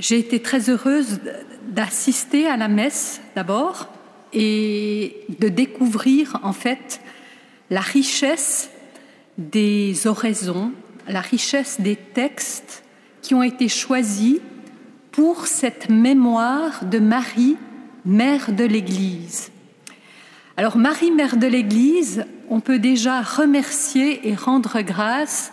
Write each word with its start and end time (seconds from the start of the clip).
J'ai 0.00 0.18
été 0.18 0.40
très 0.40 0.70
heureuse 0.70 1.20
d'assister 1.68 2.48
à 2.48 2.56
la 2.56 2.68
messe 2.68 3.20
d'abord 3.36 3.86
et 4.32 5.26
de 5.38 5.48
découvrir 5.50 6.40
en 6.42 6.54
fait 6.54 7.02
la 7.68 7.82
richesse 7.82 8.70
des 9.36 10.06
oraisons, 10.06 10.72
la 11.06 11.20
richesse 11.20 11.82
des 11.82 11.96
textes 11.96 12.82
qui 13.20 13.34
ont 13.34 13.42
été 13.42 13.68
choisis 13.68 14.38
pour 15.12 15.46
cette 15.46 15.90
mémoire 15.90 16.86
de 16.86 16.98
Marie, 16.98 17.58
mère 18.06 18.52
de 18.52 18.64
l'Église. 18.64 19.50
Alors 20.56 20.78
Marie, 20.78 21.10
mère 21.10 21.36
de 21.36 21.46
l'Église, 21.46 22.24
on 22.48 22.60
peut 22.60 22.78
déjà 22.78 23.20
remercier 23.20 24.26
et 24.26 24.34
rendre 24.34 24.80
grâce 24.80 25.52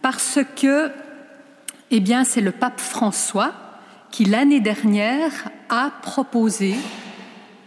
parce 0.00 0.38
que, 0.56 0.90
eh 1.90 2.00
bien, 2.00 2.24
c'est 2.24 2.40
le 2.40 2.52
pape 2.52 2.80
François 2.80 3.65
qui 4.16 4.24
l'année 4.24 4.60
dernière 4.60 5.50
a 5.68 5.90
proposé 6.00 6.74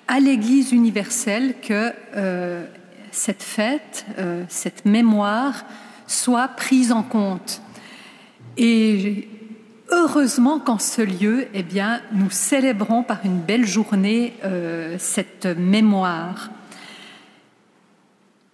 à 0.07 0.19
l'Église 0.19 0.71
universelle 0.71 1.53
que 1.61 1.93
euh, 2.15 2.65
cette 3.11 3.43
fête, 3.43 4.07
euh, 4.17 4.43
cette 4.47 4.85
mémoire 4.85 5.63
soit 6.07 6.47
prise 6.47 6.91
en 6.91 7.03
compte. 7.03 7.61
Et 8.57 9.27
heureusement 9.91 10.59
qu'en 10.59 10.79
ce 10.79 11.03
lieu, 11.03 11.45
eh 11.53 11.61
bien, 11.61 12.01
nous 12.13 12.31
célébrons 12.31 13.03
par 13.03 13.19
une 13.25 13.41
belle 13.41 13.67
journée 13.67 14.33
euh, 14.43 14.95
cette 14.97 15.45
mémoire. 15.45 16.49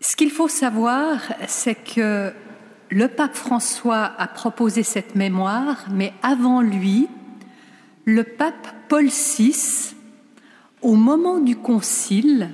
Ce 0.02 0.18
qu'il 0.18 0.32
faut 0.32 0.50
savoir, 0.50 1.22
c'est 1.48 1.76
que 1.76 2.34
le 2.90 3.08
pape 3.08 3.36
François 3.36 4.12
a 4.18 4.27
proposé 4.27 4.84
cette 4.84 5.16
mémoire, 5.16 5.86
mais 5.94 6.12
avant 6.24 6.60
lui, 6.60 7.08
le 8.05 8.23
pape 8.23 8.68
Paul 8.88 9.08
VI, 9.08 9.95
au 10.84 10.94
moment 10.94 11.40
du 11.40 11.55
concile, 11.55 12.52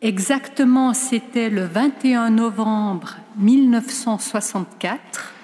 exactement 0.00 0.94
c'était 0.94 1.50
le 1.50 1.64
21 1.64 2.30
novembre 2.30 3.16
1964, 3.36 5.34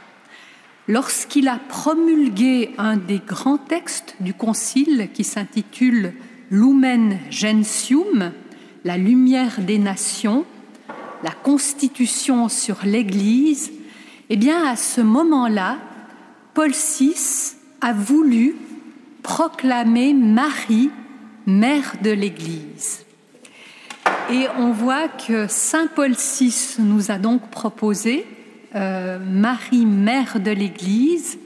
lorsqu'il 0.89 1.48
a 1.48 1.59
promulgué 1.69 2.71
un 2.79 2.97
des 2.97 3.19
grands 3.19 3.59
textes 3.59 4.17
du 4.21 4.33
concile 4.33 5.11
qui 5.12 5.25
s'intitule 5.25 6.15
Lumen 6.51 7.19
Gentium, 7.28 8.33
la 8.84 8.97
lumière 8.97 9.61
des 9.61 9.78
nations, 9.78 10.47
la 11.23 11.33
constitution 11.33 12.49
sur 12.49 12.78
l'Église, 12.84 13.73
eh 14.31 14.39
bien 14.39 14.67
à 14.67 14.77
ce 14.77 15.03
moment-là, 15.03 15.77
Paul 16.55 16.71
VI 16.71 17.15
a 17.83 17.93
voulu 17.93 18.56
proclamer 19.27 20.15
Marie, 20.15 20.89
mère 21.47 21.97
de 22.01 22.13
l'Église. 22.13 23.05
Et 24.31 24.47
on 24.57 24.71
voit 24.71 25.09
que 25.09 25.49
Saint 25.49 25.89
Paul 25.89 26.13
VI 26.13 26.77
nous 26.79 27.11
a 27.11 27.19
donc 27.19 27.51
proposé 27.51 28.25
euh, 28.77 29.19
Marie, 29.19 29.85
mère 29.85 30.39
de 30.39 30.53
l'Église, 30.53 31.41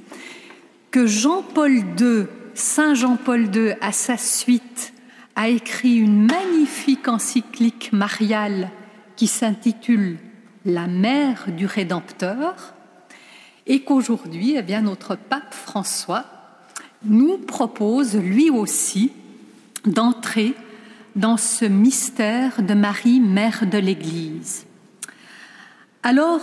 que 0.90 1.06
Jean-Paul 1.06 1.72
II, 1.72 2.26
Saint 2.52 2.92
Jean-Paul 2.92 3.48
II, 3.56 3.72
à 3.80 3.92
sa 3.92 4.18
suite, 4.18 4.92
a 5.34 5.48
écrit 5.48 5.96
une 5.96 6.26
magnifique 6.26 7.08
encyclique 7.08 7.94
mariale 7.94 8.68
qui 9.16 9.26
s'intitule 9.26 10.18
La 10.66 10.86
mère 10.86 11.46
du 11.48 11.64
Rédempteur, 11.64 12.74
et 13.66 13.84
qu'aujourd'hui, 13.84 14.56
eh 14.58 14.80
notre 14.82 15.16
pape 15.16 15.54
François 15.54 16.39
nous 17.04 17.38
propose 17.38 18.16
lui 18.16 18.50
aussi 18.50 19.12
d'entrer 19.86 20.54
dans 21.16 21.36
ce 21.36 21.64
mystère 21.64 22.62
de 22.62 22.74
Marie, 22.74 23.20
mère 23.20 23.66
de 23.66 23.78
l'Église. 23.78 24.66
Alors, 26.02 26.40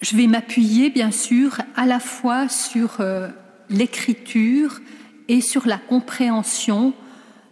je 0.00 0.16
vais 0.16 0.26
m'appuyer 0.26 0.90
bien 0.90 1.10
sûr 1.10 1.58
à 1.76 1.86
la 1.86 2.00
fois 2.00 2.48
sur 2.48 3.00
euh, 3.00 3.28
l'écriture 3.70 4.80
et 5.28 5.40
sur 5.40 5.66
la 5.66 5.78
compréhension 5.78 6.92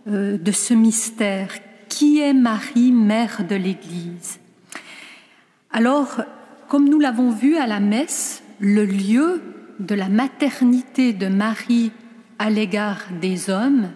euh, 0.06 0.38
de 0.38 0.52
ce 0.52 0.74
mystère. 0.74 1.54
Qui 1.88 2.20
est 2.20 2.34
Marie, 2.34 2.92
mère 2.92 3.44
de 3.48 3.54
l'Église? 3.54 4.38
Alors, 5.70 6.22
comme 6.68 6.88
nous 6.88 6.98
l'avons 6.98 7.30
vu 7.30 7.56
à 7.56 7.66
la 7.66 7.80
messe, 7.80 8.42
le 8.60 8.84
lieu 8.84 9.42
de 9.82 9.94
la 9.94 10.08
maternité 10.08 11.12
de 11.12 11.26
Marie 11.26 11.90
à 12.38 12.50
l'égard 12.50 13.00
des 13.20 13.50
hommes, 13.50 13.90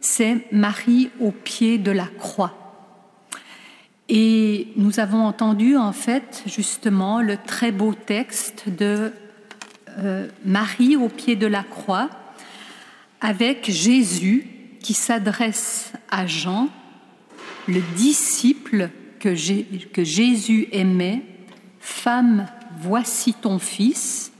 c'est 0.00 0.46
Marie 0.52 1.10
au 1.20 1.30
pied 1.30 1.78
de 1.78 1.90
la 1.90 2.06
croix. 2.06 2.54
Et 4.08 4.68
nous 4.76 5.00
avons 5.00 5.24
entendu 5.24 5.76
en 5.76 5.92
fait 5.92 6.42
justement 6.46 7.22
le 7.22 7.38
très 7.38 7.72
beau 7.72 7.94
texte 7.94 8.68
de 8.68 9.12
euh, 9.98 10.28
Marie 10.44 10.96
au 10.96 11.08
pied 11.08 11.36
de 11.36 11.46
la 11.46 11.62
croix 11.62 12.10
avec 13.22 13.70
Jésus 13.70 14.46
qui 14.80 14.92
s'adresse 14.92 15.92
à 16.10 16.26
Jean, 16.26 16.68
le 17.66 17.80
disciple 17.96 18.90
que, 19.18 19.34
que 19.92 20.04
Jésus 20.04 20.68
aimait, 20.72 21.22
Femme, 21.80 22.46
voici 22.78 23.32
ton 23.32 23.58
fils. 23.58 24.33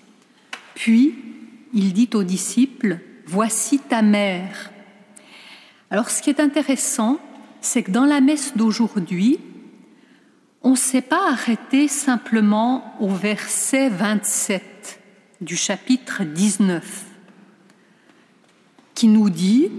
Puis 0.75 1.15
il 1.73 1.93
dit 1.93 2.11
aux 2.15 2.25
disciples, 2.25 2.99
Voici 3.27 3.79
ta 3.79 4.03
mère. 4.03 4.71
Alors 5.91 6.11
ce 6.11 6.21
qui 6.21 6.31
est 6.31 6.41
intéressant, 6.41 7.19
c'est 7.61 7.83
que 7.83 7.91
dans 7.91 8.05
la 8.05 8.21
messe 8.21 8.57
d'aujourd'hui, 8.57 9.39
on 10.63 10.73
ne 10.73 10.77
s'est 10.77 11.03
pas 11.03 11.31
arrêté 11.31 11.89
simplement 11.89 12.95
au 13.01 13.09
verset 13.09 13.89
27 13.89 15.01
du 15.41 15.57
chapitre 15.57 16.25
19, 16.25 17.05
qui 18.95 19.09
nous 19.09 19.31
dit, 19.31 19.71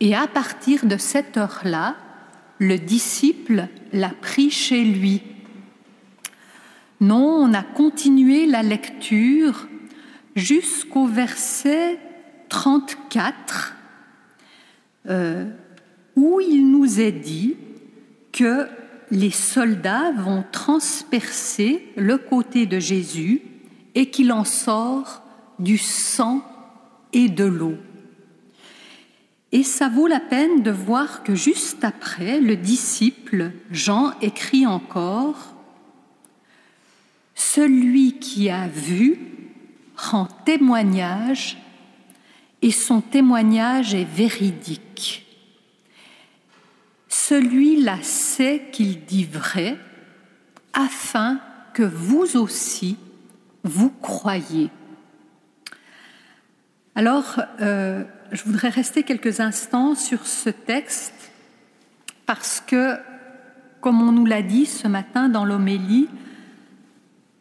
et 0.00 0.14
à 0.14 0.26
partir 0.26 0.86
de 0.86 0.96
cette 0.96 1.36
heure-là, 1.36 1.96
le 2.58 2.78
disciple 2.78 3.68
l'a 3.92 4.10
pris 4.10 4.50
chez 4.50 4.84
lui. 4.84 5.22
Non, 7.00 7.24
on 7.24 7.54
a 7.54 7.62
continué 7.62 8.44
la 8.44 8.62
lecture 8.62 9.68
jusqu'au 10.40 11.06
verset 11.06 11.98
34, 12.48 13.76
euh, 15.08 15.44
où 16.16 16.40
il 16.40 16.70
nous 16.70 17.00
est 17.00 17.12
dit 17.12 17.56
que 18.32 18.66
les 19.10 19.30
soldats 19.30 20.12
vont 20.12 20.44
transpercer 20.50 21.84
le 21.96 22.18
côté 22.18 22.66
de 22.66 22.78
Jésus 22.78 23.42
et 23.94 24.10
qu'il 24.10 24.32
en 24.32 24.44
sort 24.44 25.22
du 25.58 25.78
sang 25.78 26.42
et 27.12 27.28
de 27.28 27.44
l'eau. 27.44 27.76
Et 29.52 29.64
ça 29.64 29.88
vaut 29.88 30.06
la 30.06 30.20
peine 30.20 30.62
de 30.62 30.70
voir 30.70 31.24
que 31.24 31.34
juste 31.34 31.84
après, 31.84 32.40
le 32.40 32.56
disciple 32.56 33.50
Jean 33.70 34.12
écrit 34.22 34.66
encore, 34.66 35.56
Celui 37.34 38.18
qui 38.18 38.48
a 38.48 38.68
vu 38.68 39.29
rend 40.00 40.26
témoignage 40.44 41.58
et 42.62 42.70
son 42.70 43.00
témoignage 43.00 43.94
est 43.94 44.04
véridique. 44.04 45.26
Celui-là 47.08 47.98
sait 48.02 48.68
qu'il 48.72 49.04
dit 49.04 49.24
vrai 49.24 49.76
afin 50.72 51.40
que 51.74 51.82
vous 51.82 52.36
aussi 52.36 52.96
vous 53.62 53.90
croyez. 53.90 54.70
Alors, 56.94 57.40
euh, 57.60 58.04
je 58.32 58.42
voudrais 58.44 58.68
rester 58.68 59.02
quelques 59.02 59.40
instants 59.40 59.94
sur 59.94 60.26
ce 60.26 60.50
texte 60.50 61.30
parce 62.26 62.60
que, 62.60 62.96
comme 63.80 64.00
on 64.00 64.12
nous 64.12 64.26
l'a 64.26 64.42
dit 64.42 64.66
ce 64.66 64.88
matin 64.88 65.28
dans 65.28 65.44
l'homélie, 65.44 66.08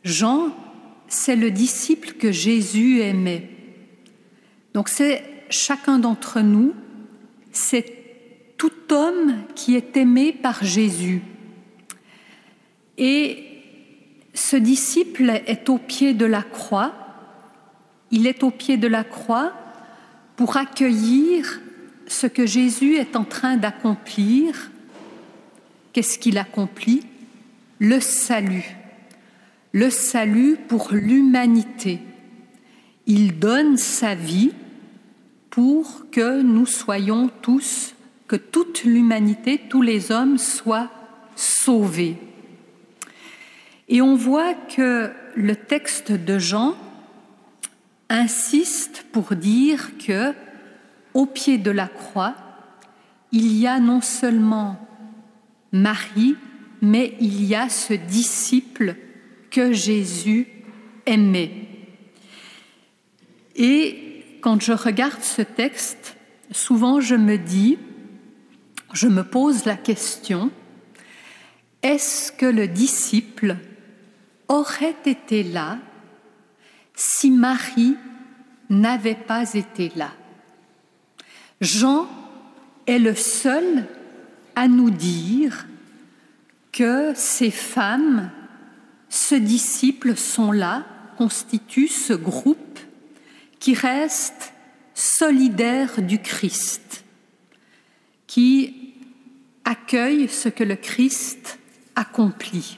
Jean, 0.03 0.49
c'est 1.09 1.35
le 1.35 1.51
disciple 1.51 2.13
que 2.13 2.31
Jésus 2.31 3.01
aimait. 3.01 3.49
Donc 4.73 4.87
c'est 4.87 5.23
chacun 5.49 5.99
d'entre 5.99 6.39
nous, 6.39 6.73
c'est 7.51 7.85
tout 8.57 8.71
homme 8.91 9.35
qui 9.55 9.75
est 9.75 9.97
aimé 9.97 10.31
par 10.31 10.63
Jésus. 10.63 11.21
Et 12.97 13.43
ce 14.33 14.55
disciple 14.55 15.41
est 15.47 15.69
au 15.69 15.77
pied 15.77 16.13
de 16.13 16.25
la 16.25 16.43
croix, 16.43 16.93
il 18.11 18.27
est 18.27 18.43
au 18.43 18.51
pied 18.51 18.77
de 18.77 18.87
la 18.87 19.03
croix 19.03 19.53
pour 20.35 20.57
accueillir 20.57 21.59
ce 22.07 22.27
que 22.27 22.45
Jésus 22.45 22.95
est 22.95 23.15
en 23.15 23.23
train 23.23 23.57
d'accomplir. 23.57 24.71
Qu'est-ce 25.93 26.19
qu'il 26.19 26.37
accomplit? 26.37 27.03
Le 27.79 27.99
salut. 27.99 28.78
Le 29.71 29.91
salut 29.91 30.57
pour 30.67 30.93
l'humanité. 30.93 31.99
il 33.05 33.37
donne 33.37 33.77
sa 33.77 34.15
vie 34.15 34.51
pour 35.51 36.09
que 36.11 36.41
nous 36.41 36.65
soyons 36.65 37.29
tous, 37.43 37.93
que 38.27 38.35
toute 38.35 38.83
l'humanité, 38.83 39.61
tous 39.69 39.83
les 39.83 40.11
hommes 40.11 40.39
soient 40.39 40.89
sauvés. 41.35 42.17
Et 43.89 44.01
on 44.01 44.15
voit 44.15 44.55
que 44.55 45.11
le 45.35 45.55
texte 45.55 46.11
de 46.11 46.39
Jean 46.39 46.75
insiste 48.09 49.05
pour 49.11 49.35
dire 49.35 49.91
que 49.99 50.33
au 51.13 51.27
pied 51.27 51.59
de 51.59 51.71
la 51.71 51.87
croix, 51.87 52.35
il 53.31 53.55
y 53.55 53.67
a 53.67 53.79
non 53.79 54.01
seulement 54.01 54.79
Marie, 55.71 56.37
mais 56.81 57.15
il 57.19 57.45
y 57.45 57.53
a 57.53 57.69
ce 57.69 57.93
disciple 57.93 58.95
que 59.51 59.73
Jésus 59.73 60.47
aimait. 61.05 61.51
Et 63.55 64.23
quand 64.41 64.61
je 64.61 64.73
regarde 64.73 65.21
ce 65.21 65.41
texte, 65.41 66.15
souvent 66.51 67.01
je 67.01 67.15
me 67.15 67.37
dis, 67.37 67.77
je 68.93 69.07
me 69.07 69.23
pose 69.23 69.65
la 69.65 69.75
question, 69.75 70.51
est-ce 71.81 72.31
que 72.31 72.45
le 72.45 72.67
disciple 72.67 73.57
aurait 74.47 74.95
été 75.05 75.43
là 75.43 75.79
si 76.95 77.31
Marie 77.31 77.95
n'avait 78.69 79.15
pas 79.15 79.53
été 79.53 79.91
là? 79.95 80.11
Jean 81.61 82.09
est 82.87 82.99
le 82.99 83.15
seul 83.15 83.85
à 84.55 84.67
nous 84.67 84.89
dire 84.89 85.67
que 86.71 87.13
ces 87.15 87.51
femmes, 87.51 88.31
ce 89.09 89.35
disciple 89.35 90.15
sont 90.15 90.51
là, 90.51 90.85
constituent 91.17 91.87
ce 91.87 92.13
groupe 92.13 92.79
qui 93.59 93.73
reste 93.73 94.53
solidaire 94.93 96.01
du 96.01 96.19
Christ, 96.19 97.03
qui 98.27 98.93
accueille 99.65 100.29
ce 100.29 100.49
que 100.49 100.63
le 100.63 100.75
Christ 100.75 101.59
accomplit. 101.95 102.77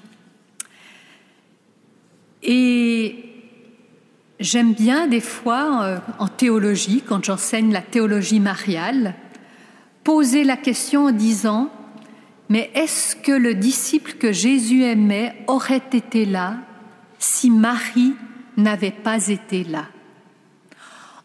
Et 2.44 3.26
j'aime 4.40 4.74
bien 4.74 5.08
des 5.08 5.22
fois 5.22 5.84
euh, 5.84 5.98
en 6.18 6.28
théologie, 6.28 7.04
quand 7.06 7.24
j'enseigne 7.24 7.72
la 7.72 7.82
théologie 7.82 8.40
mariale, 8.40 9.16
poser 10.04 10.44
la 10.44 10.58
question 10.58 11.06
en 11.06 11.12
disant, 11.12 11.72
mais 12.52 12.70
est-ce 12.74 13.16
que 13.16 13.32
le 13.32 13.54
disciple 13.54 14.16
que 14.20 14.34
Jésus 14.34 14.84
aimait 14.84 15.34
aurait 15.48 15.84
été 15.94 16.26
là 16.26 16.58
si 17.18 17.50
Marie 17.50 18.14
n'avait 18.58 18.92
pas 18.92 19.30
été 19.30 19.64
là? 19.64 19.88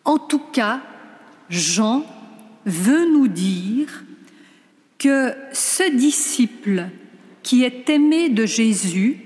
En 0.05 0.19
tout 0.19 0.44
cas, 0.52 0.81
Jean 1.50 2.06
veut 2.64 3.11
nous 3.12 3.26
dire 3.26 4.05
que 4.99 5.34
ce 5.52 5.96
disciple 5.96 6.90
qui 7.43 7.64
est 7.64 7.90
aimé 7.90 8.28
de 8.28 8.46
Jésus, 8.46 9.19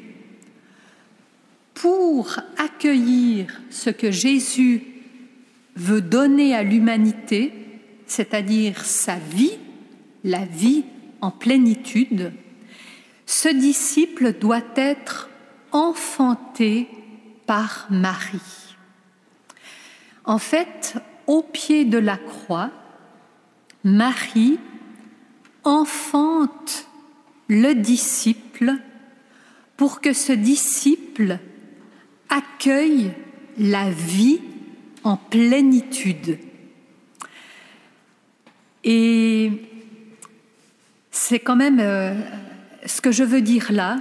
pour 1.74 2.34
accueillir 2.56 3.60
ce 3.68 3.90
que 3.90 4.10
Jésus 4.10 4.84
veut 5.76 6.00
donner 6.00 6.54
à 6.54 6.62
l'humanité, 6.62 7.52
c'est-à-dire 8.06 8.86
sa 8.86 9.16
vie, 9.16 9.58
la 10.24 10.46
vie 10.46 10.84
en 11.20 11.30
plénitude, 11.30 12.32
ce 13.26 13.48
disciple 13.48 14.32
doit 14.32 14.62
être 14.76 15.28
enfanté 15.72 16.88
par 17.46 17.86
Marie. 17.90 18.76
En 20.24 20.38
fait, 20.38 20.94
au 21.26 21.42
pied 21.42 21.84
de 21.84 21.98
la 21.98 22.16
croix, 22.16 22.70
Marie 23.84 24.58
enfante 25.64 26.88
le 27.48 27.74
disciple 27.74 28.74
pour 29.76 30.00
que 30.00 30.12
ce 30.12 30.32
disciple 30.32 31.38
accueille 32.28 33.12
la 33.58 33.90
vie 33.90 34.40
en 35.04 35.16
plénitude. 35.16 36.38
Et 38.84 39.69
c'est 41.10 41.40
quand 41.40 41.56
même 41.56 41.78
euh, 41.80 42.14
ce 42.86 43.00
que 43.00 43.12
je 43.12 43.24
veux 43.24 43.42
dire 43.42 43.72
là, 43.72 43.98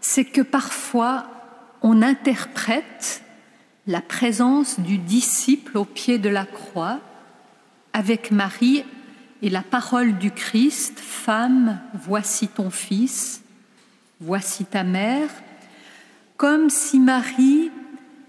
c'est 0.00 0.24
que 0.24 0.42
parfois 0.42 1.26
on 1.82 2.02
interprète 2.02 3.22
la 3.86 4.00
présence 4.00 4.80
du 4.80 4.98
disciple 4.98 5.78
au 5.78 5.84
pied 5.84 6.18
de 6.18 6.28
la 6.28 6.44
croix 6.44 7.00
avec 7.92 8.30
Marie 8.30 8.84
et 9.42 9.50
la 9.50 9.62
parole 9.62 10.18
du 10.18 10.30
Christ, 10.30 10.98
Femme, 10.98 11.80
voici 11.94 12.48
ton 12.48 12.70
fils, 12.70 13.42
voici 14.20 14.64
ta 14.64 14.84
mère, 14.84 15.30
comme 16.36 16.70
si 16.70 16.98
Marie 16.98 17.70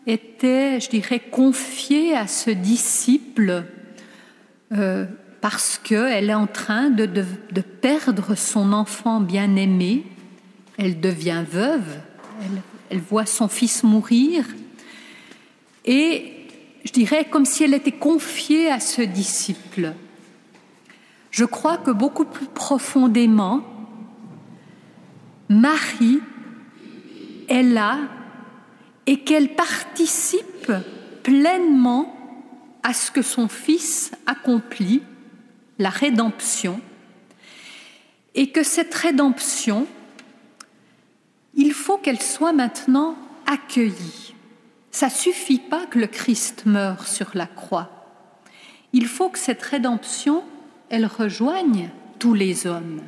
était, 0.08 0.80
je 0.80 0.90
dirais, 0.90 1.20
confiée 1.20 2.16
à 2.16 2.28
ce 2.28 2.52
disciple 2.52 3.66
euh, 4.72 5.06
parce 5.42 5.78
qu'elle 5.78 6.30
est 6.30 6.34
en 6.34 6.48
train 6.48 6.90
de, 6.90 7.08
perdre 7.82 8.36
son 8.36 8.74
enfant 8.74 9.22
bien-aimé. 9.22 10.06
Elle 10.78 11.00
devient 11.00 11.44
veuve, 11.50 11.98
elle, 12.90 13.00
voit 13.00 13.26
son 13.26 13.48
fils 13.48 13.84
mourir, 13.84 14.46
et 15.86 16.34
je 16.86 16.92
dirais 16.92 17.26
comme 17.30 17.46
si 17.46 17.64
elle 17.64 17.74
était 17.74 17.92
confiée 17.92 18.72
à 18.72 18.80
ce 18.80 19.02
disciple. 19.02 19.94
Je 21.32 21.46
crois 21.46 21.78
que 21.78 21.92
beaucoup 21.92 22.26
plus 22.26 22.48
profondément, 22.48 23.62
Marie 25.50 26.20
est 27.48 27.64
là 27.64 28.00
et 29.06 29.22
qu'elle 29.22 29.56
participe 29.56 30.72
pleinement 31.24 32.16
à 32.84 32.94
ce 32.94 33.12
que 33.12 33.22
son 33.22 33.48
Fils 33.48 34.12
accomplit 34.26 35.02
la 35.80 35.90
rédemption, 35.90 36.80
et 38.36 38.52
que 38.52 38.64
cette 38.64 38.94
rédemption, 38.94 39.88
il 41.56 41.74
faut 41.74 41.98
qu'elle 41.98 42.22
soit 42.22 42.54
maintenant 42.54 43.18
accueillie. 43.48 44.36
Ça 44.92 45.10
suffit 45.10 45.60
pas 45.60 45.86
que 45.86 46.00
le 46.00 46.08
Christ 46.08 46.66
meure 46.66 47.08
sur 47.08 47.32
la 47.34 47.48
croix. 47.48 47.90
Il 48.94 49.08
faut 49.08 49.30
que 49.30 49.40
cette 49.40 49.62
rédemption, 49.62 50.44
elle 50.90 51.06
rejoigne 51.06 51.90
tous 52.18 52.34
les 52.34 52.68
hommes. 52.68 53.02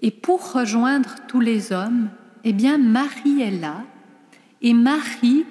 Et 0.00 0.10
pour 0.10 0.52
rejoindre 0.52 1.16
tous 1.28 1.40
les 1.40 1.72
hommes, 1.72 2.10
eh 2.44 2.52
bien 2.52 2.78
Marie 2.78 3.40
est 3.40 3.50
là, 3.50 3.84
et 4.60 4.74
Marie 4.74 5.44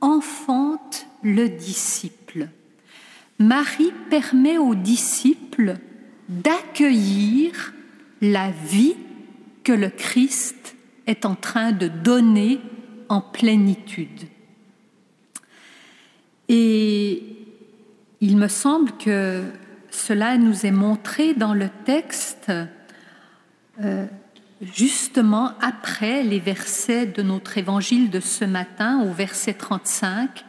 enfante 0.00 1.06
le 1.22 1.48
disciple. 1.48 2.23
Marie 3.38 3.92
permet 4.10 4.58
aux 4.58 4.74
disciples 4.74 5.76
d'accueillir 6.28 7.72
la 8.20 8.50
vie 8.50 8.96
que 9.62 9.72
le 9.72 9.88
Christ 9.88 10.76
est 11.06 11.24
en 11.26 11.34
train 11.34 11.72
de 11.72 11.88
donner 11.88 12.60
en 13.08 13.20
plénitude. 13.20 14.28
Et 16.48 17.22
il 18.20 18.36
me 18.36 18.48
semble 18.48 18.92
que 18.92 19.42
cela 19.90 20.36
nous 20.38 20.66
est 20.66 20.70
montré 20.70 21.34
dans 21.34 21.54
le 21.54 21.68
texte 21.84 22.50
euh, 23.82 24.06
justement 24.60 25.52
après 25.60 26.22
les 26.22 26.38
versets 26.38 27.06
de 27.06 27.22
notre 27.22 27.58
évangile 27.58 28.10
de 28.10 28.20
ce 28.20 28.44
matin, 28.44 29.02
au 29.02 29.12
verset 29.12 29.54
35, 29.54 30.44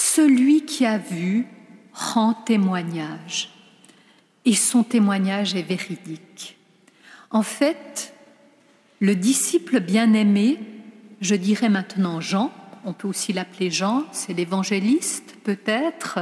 celui 0.00 0.64
qui 0.64 0.86
a 0.86 0.96
vu 0.96 1.46
rend 1.92 2.32
témoignage 2.32 3.50
et 4.46 4.54
son 4.54 4.82
témoignage 4.82 5.54
est 5.54 5.62
véridique. 5.62 6.56
En 7.30 7.42
fait, 7.42 8.14
le 9.00 9.14
disciple 9.14 9.78
bien-aimé, 9.80 10.58
je 11.20 11.34
dirais 11.34 11.68
maintenant 11.68 12.20
Jean, 12.20 12.50
on 12.86 12.94
peut 12.94 13.08
aussi 13.08 13.34
l'appeler 13.34 13.70
Jean, 13.70 14.06
c'est 14.10 14.32
l'évangéliste 14.32 15.36
peut-être, 15.44 16.20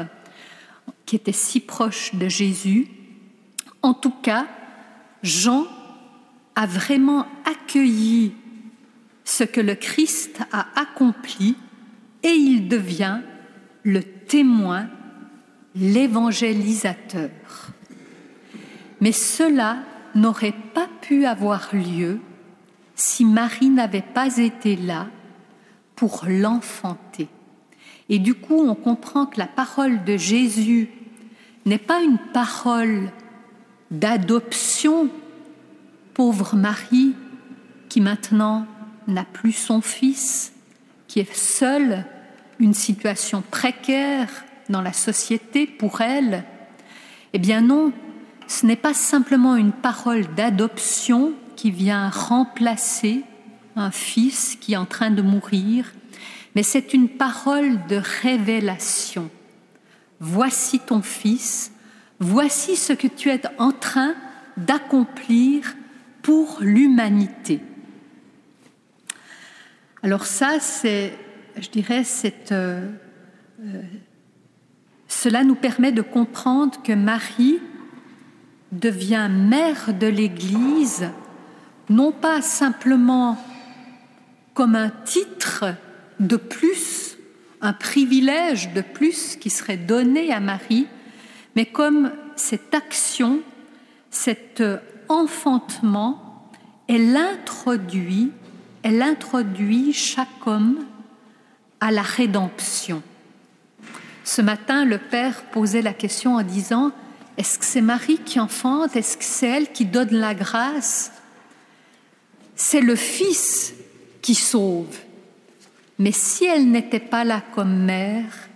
qui 1.07 1.15
était 1.15 1.33
si 1.33 1.61
proche 1.61 2.17
de 2.17 2.29
Jésus. 2.29 2.89
En 3.83 3.95
tout 3.95 4.15
cas, 4.23 4.49
Jean 5.23 5.67
a 6.57 6.67
vraiment 6.67 7.27
accueilli 7.45 8.33
ce 9.25 9.45
que 9.45 9.61
le 9.61 9.77
Christ 9.77 10.41
a 10.51 10.67
accompli 10.75 11.55
et 12.25 12.33
il 12.33 12.67
devient 12.67 13.21
le 13.83 14.03
témoin, 14.03 14.89
l'évangélisateur. 15.75 17.31
Mais 19.01 19.13
cela 19.13 19.79
n'aurait 20.15 20.55
pas 20.75 20.89
pu 21.01 21.25
avoir 21.25 21.69
lieu 21.73 22.21
si 22.95 23.25
Marie 23.25 23.71
n'avait 23.71 24.03
pas 24.03 24.39
été 24.39 24.77
là 24.77 25.07
pour 25.95 26.25
l'enfanter. 26.29 27.29
Et 28.09 28.19
du 28.19 28.35
coup, 28.35 28.61
on 28.61 28.75
comprend 28.75 29.27
que 29.27 29.39
la 29.39 29.47
parole 29.47 30.05
de 30.05 30.17
Jésus 30.17 30.89
n'est 31.67 31.79
pas 31.79 32.03
une 32.03 32.19
parole 32.33 33.11
d'adoption, 33.91 35.11
pauvre 36.15 36.57
Marie, 36.57 37.15
qui 37.89 38.01
maintenant 38.01 38.67
n'a 39.07 39.25
plus 39.25 39.53
son 39.53 39.81
fils, 39.81 40.53
qui 41.07 41.21
est 41.21 41.35
seule, 41.35 42.05
une 42.59 42.75
situation 42.75 43.43
précaire 43.43 44.29
dans 44.69 44.83
la 44.83 44.93
société 44.93 45.67
pour 45.67 46.01
elle. 46.01 46.45
Eh 47.33 47.39
bien 47.39 47.61
non, 47.61 47.93
ce 48.47 48.67
n'est 48.67 48.77
pas 48.77 48.95
simplement 48.95 49.57
une 49.57 49.73
parole 49.73 50.27
d'adoption 50.35 51.35
qui 51.57 51.71
vient 51.71 52.09
remplacer 52.09 53.23
un 53.77 53.91
fils 53.91 54.57
qui 54.61 54.73
est 54.73 54.77
en 54.77 54.87
train 54.87 55.11
de 55.11 55.23
mourir, 55.23 55.93
mais 56.55 56.63
c'est 56.63 56.95
une 56.95 57.09
parole 57.09 57.87
de 57.87 58.01
révélation. 58.23 59.31
Voici 60.21 60.81
ton 60.81 61.03
fils, 61.03 61.73
voici 62.19 62.77
ce 62.77 62.93
que 62.93 63.07
tu 63.07 63.31
es 63.31 63.43
en 63.59 63.73
train 63.73 64.15
d'accomplir 64.57 65.77
pour 66.23 66.59
l'humanité. 66.61 67.61
Alors 70.03 70.27
ça, 70.27 70.61
c'est, 70.61 71.13
je 71.61 71.71
dirais, 71.71 72.03
euh, 72.53 72.91
euh, 73.61 73.83
cela 75.09 75.45
nous 75.45 75.55
permet 75.55 75.93
de 75.93 76.03
comprendre 76.03 76.81
que 76.83 76.93
Marie 76.93 77.59
devient 78.73 79.29
mère 79.31 79.95
de 79.95 80.07
l'Église, 80.07 81.09
non 81.89 82.13
pas 82.13 82.43
simplement 82.43 83.39
comme 84.55 84.77
un 84.77 84.91
titre 85.05 85.65
de 86.21 86.37
plus, 86.37 87.17
un 87.61 87.73
privilège 87.73 88.73
de 88.73 88.81
plus 88.81 89.37
qui 89.37 89.51
serait 89.51 89.77
donné 89.77 90.33
à 90.33 90.41
Marie, 90.41 90.87
mais 91.57 91.67
comme 91.67 92.13
cette 92.37 92.75
action, 92.75 93.41
cet 94.11 94.63
enfantement, 95.09 96.51
elle 96.89 97.17
introduit, 97.17 98.31
elle 98.83 99.03
introduit 99.03 99.93
chaque 99.93 100.47
homme 100.47 100.85
à 101.81 101.91
la 101.91 102.03
rédemption. 102.03 103.03
Ce 104.25 104.43
matin, 104.43 104.85
le 104.85 104.99
Père 104.99 105.43
posait 105.45 105.83
la 105.83 105.95
question 105.95 106.35
en 106.37 106.43
disant, 106.43 106.93
est-ce 107.37 107.59
que 107.59 107.65
c'est 107.65 107.81
Marie 107.81 108.19
qui 108.19 108.41
enfante? 108.41 108.97
Est-ce 108.97 109.17
que 109.17 109.25
c'est 109.25 109.47
elle 109.47 109.73
qui 109.73 109.85
donne 109.85 110.13
la 110.13 110.35
grâce? 110.35 111.13
C'est 112.57 112.81
le 112.81 112.97
Fils 112.97 113.75
qui 114.21 114.35
sauve. 114.35 114.99
Mais 115.99 116.13
si 116.13 116.45
elle 116.45 116.71
n'était 116.71 117.01
pas 117.01 117.25
là 117.25 117.43
comme 117.55 117.85
mère, 117.85 118.49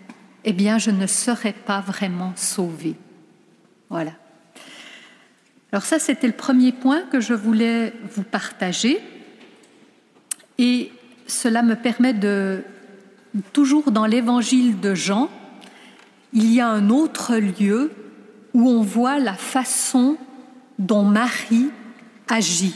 eh 0.44 0.52
bien, 0.52 0.78
je 0.78 0.90
ne 0.90 1.06
serais 1.06 1.52
pas 1.52 1.80
vraiment 1.80 2.32
sauvée. 2.36 2.96
Voilà. 3.88 4.12
Alors 5.70 5.84
ça, 5.84 5.98
c'était 5.98 6.26
le 6.26 6.32
premier 6.32 6.72
point 6.72 7.02
que 7.02 7.20
je 7.20 7.34
voulais 7.34 7.94
vous 8.14 8.24
partager. 8.24 9.00
Et 10.58 10.92
cela 11.26 11.62
me 11.62 11.76
permet 11.76 12.12
de, 12.12 12.62
toujours 13.52 13.90
dans 13.90 14.06
l'évangile 14.06 14.80
de 14.80 14.94
Jean, 14.94 15.30
il 16.32 16.52
y 16.52 16.60
a 16.60 16.68
un 16.68 16.90
autre 16.90 17.36
lieu 17.36 17.92
où 18.54 18.68
on 18.68 18.82
voit 18.82 19.18
la 19.18 19.34
façon 19.34 20.16
dont 20.78 21.04
Marie 21.04 21.70
agit, 22.28 22.74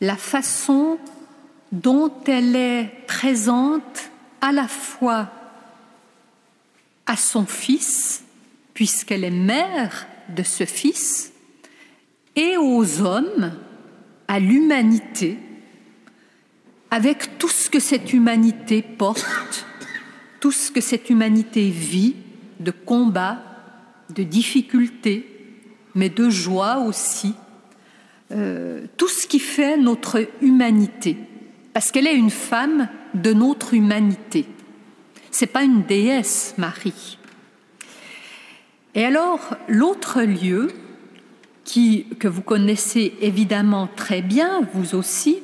la 0.00 0.16
façon 0.16 0.98
dont 1.72 2.12
elle 2.26 2.56
est 2.56 2.90
présente 3.06 4.10
à 4.40 4.52
la 4.52 4.68
fois 4.68 5.30
à 7.06 7.16
son 7.16 7.46
fils, 7.46 8.22
puisqu'elle 8.74 9.24
est 9.24 9.30
mère 9.30 10.06
de 10.28 10.42
ce 10.42 10.64
fils, 10.64 11.32
et 12.36 12.56
aux 12.56 13.00
hommes, 13.00 13.52
à 14.28 14.38
l'humanité, 14.38 15.38
avec 16.90 17.38
tout 17.38 17.48
ce 17.48 17.68
que 17.68 17.80
cette 17.80 18.12
humanité 18.12 18.82
porte, 18.82 19.66
tout 20.40 20.52
ce 20.52 20.70
que 20.70 20.80
cette 20.80 21.10
humanité 21.10 21.68
vit 21.70 22.16
de 22.60 22.70
combats, 22.70 23.42
de 24.14 24.22
difficultés, 24.22 25.26
mais 25.94 26.08
de 26.08 26.30
joie 26.30 26.78
aussi, 26.78 27.34
euh, 28.30 28.86
tout 28.96 29.08
ce 29.08 29.26
qui 29.26 29.38
fait 29.38 29.76
notre 29.76 30.26
humanité 30.40 31.16
parce 31.78 31.92
qu'elle 31.92 32.08
est 32.08 32.16
une 32.16 32.30
femme 32.30 32.88
de 33.14 33.32
notre 33.32 33.72
humanité. 33.72 34.46
C'est 35.30 35.46
pas 35.46 35.62
une 35.62 35.84
déesse, 35.84 36.54
Marie. 36.58 37.18
Et 38.96 39.04
alors, 39.04 39.54
l'autre 39.68 40.22
lieu, 40.22 40.72
que 42.18 42.26
vous 42.26 42.42
connaissez 42.42 43.14
évidemment 43.20 43.88
très 43.94 44.22
bien, 44.22 44.62
vous 44.74 44.96
aussi, 44.96 45.38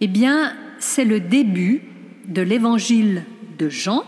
eh 0.00 0.06
bien, 0.08 0.54
c'est 0.78 1.04
le 1.04 1.20
début 1.20 1.82
de 2.26 2.42
l'évangile 2.42 3.24
de 3.58 3.68
Jean, 3.68 4.04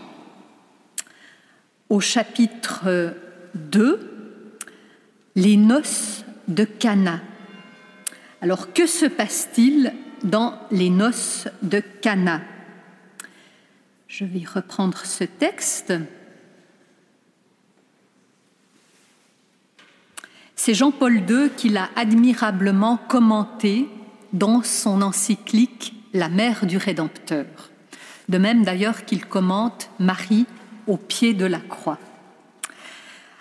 au 1.89 1.99
chapitre 1.99 3.15
2, 3.55 4.43
les 5.35 5.57
noces 5.57 6.23
de 6.47 6.63
Cana. 6.63 7.21
Alors, 8.41 8.73
que 8.73 8.85
se 8.85 9.05
passe-t-il 9.05 9.93
dans 10.23 10.59
les 10.71 10.89
noces 10.89 11.47
de 11.63 11.81
Cana? 12.01 12.41
Je 14.07 14.25
vais 14.25 14.43
reprendre 14.45 15.05
ce 15.05 15.23
texte. 15.23 15.93
C'est 20.55 20.73
Jean-Paul 20.73 21.23
II 21.29 21.49
qui 21.55 21.69
l'a 21.69 21.89
admirablement 21.95 22.97
commenté 22.97 23.87
dans 24.33 24.63
son 24.63 25.01
encyclique 25.01 25.93
La 26.13 26.29
mère 26.29 26.65
du 26.65 26.77
Rédempteur. 26.77 27.45
De 28.27 28.37
même 28.37 28.63
d'ailleurs 28.63 29.05
qu'il 29.05 29.25
commente 29.25 29.89
Marie 29.99 30.45
au 30.87 30.97
pied 30.97 31.33
de 31.33 31.45
la 31.45 31.59
croix. 31.59 31.99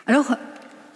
Alors, 0.07 0.35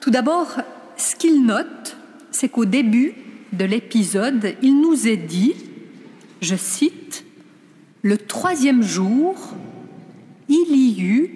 tout 0.00 0.10
d'abord, 0.10 0.56
ce 0.96 1.14
qu'il 1.16 1.44
note, 1.44 1.96
c'est 2.30 2.48
qu'au 2.48 2.64
début 2.64 3.14
de 3.52 3.64
l'épisode, 3.64 4.54
il 4.62 4.80
nous 4.80 5.06
est 5.06 5.16
dit 5.16 5.54
je 6.42 6.56
cite, 6.56 7.24
Le 8.02 8.18
troisième 8.18 8.82
jour, 8.82 9.36
il 10.48 10.74
y 10.74 11.00
eut 11.00 11.30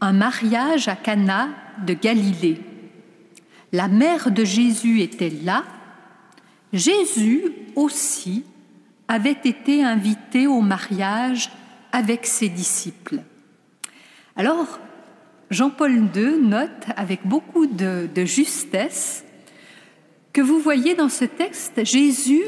un 0.00 0.12
mariage 0.12 0.88
à 0.88 0.96
Cana 0.96 1.50
de 1.86 1.92
Galilée. 1.92 2.58
La 3.72 3.86
mère 3.86 4.30
de 4.30 4.44
Jésus 4.44 5.02
était 5.02 5.32
là. 5.44 5.64
Jésus 6.72 7.42
aussi 7.74 8.44
avait 9.08 9.38
été 9.44 9.82
invité 9.82 10.46
au 10.46 10.60
mariage 10.60 11.50
avec 11.92 12.26
ses 12.26 12.48
disciples. 12.48 13.20
Alors, 14.36 14.78
Jean-Paul 15.50 16.08
II 16.14 16.40
note 16.40 16.86
avec 16.96 17.26
beaucoup 17.26 17.66
de, 17.66 18.08
justesse 18.24 19.24
que 20.32 20.40
vous 20.40 20.60
voyez 20.60 20.94
dans 20.94 21.08
ce 21.08 21.24
texte 21.24 21.84
Jésus 21.84 22.44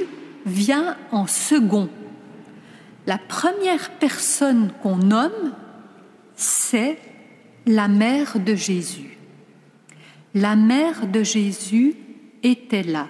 vient 0.46 0.96
en 1.10 1.26
second. 1.26 1.88
La 3.06 3.18
première 3.18 3.90
personne 3.98 4.72
qu'on 4.82 4.96
nomme, 4.96 5.52
c'est 6.36 6.96
la 7.66 7.88
mère 7.88 8.38
de 8.38 8.54
Jésus. 8.54 9.18
La 10.34 10.54
mère 10.54 11.08
de 11.08 11.24
Jésus 11.24 11.96
était 12.44 12.84
là. 12.84 13.08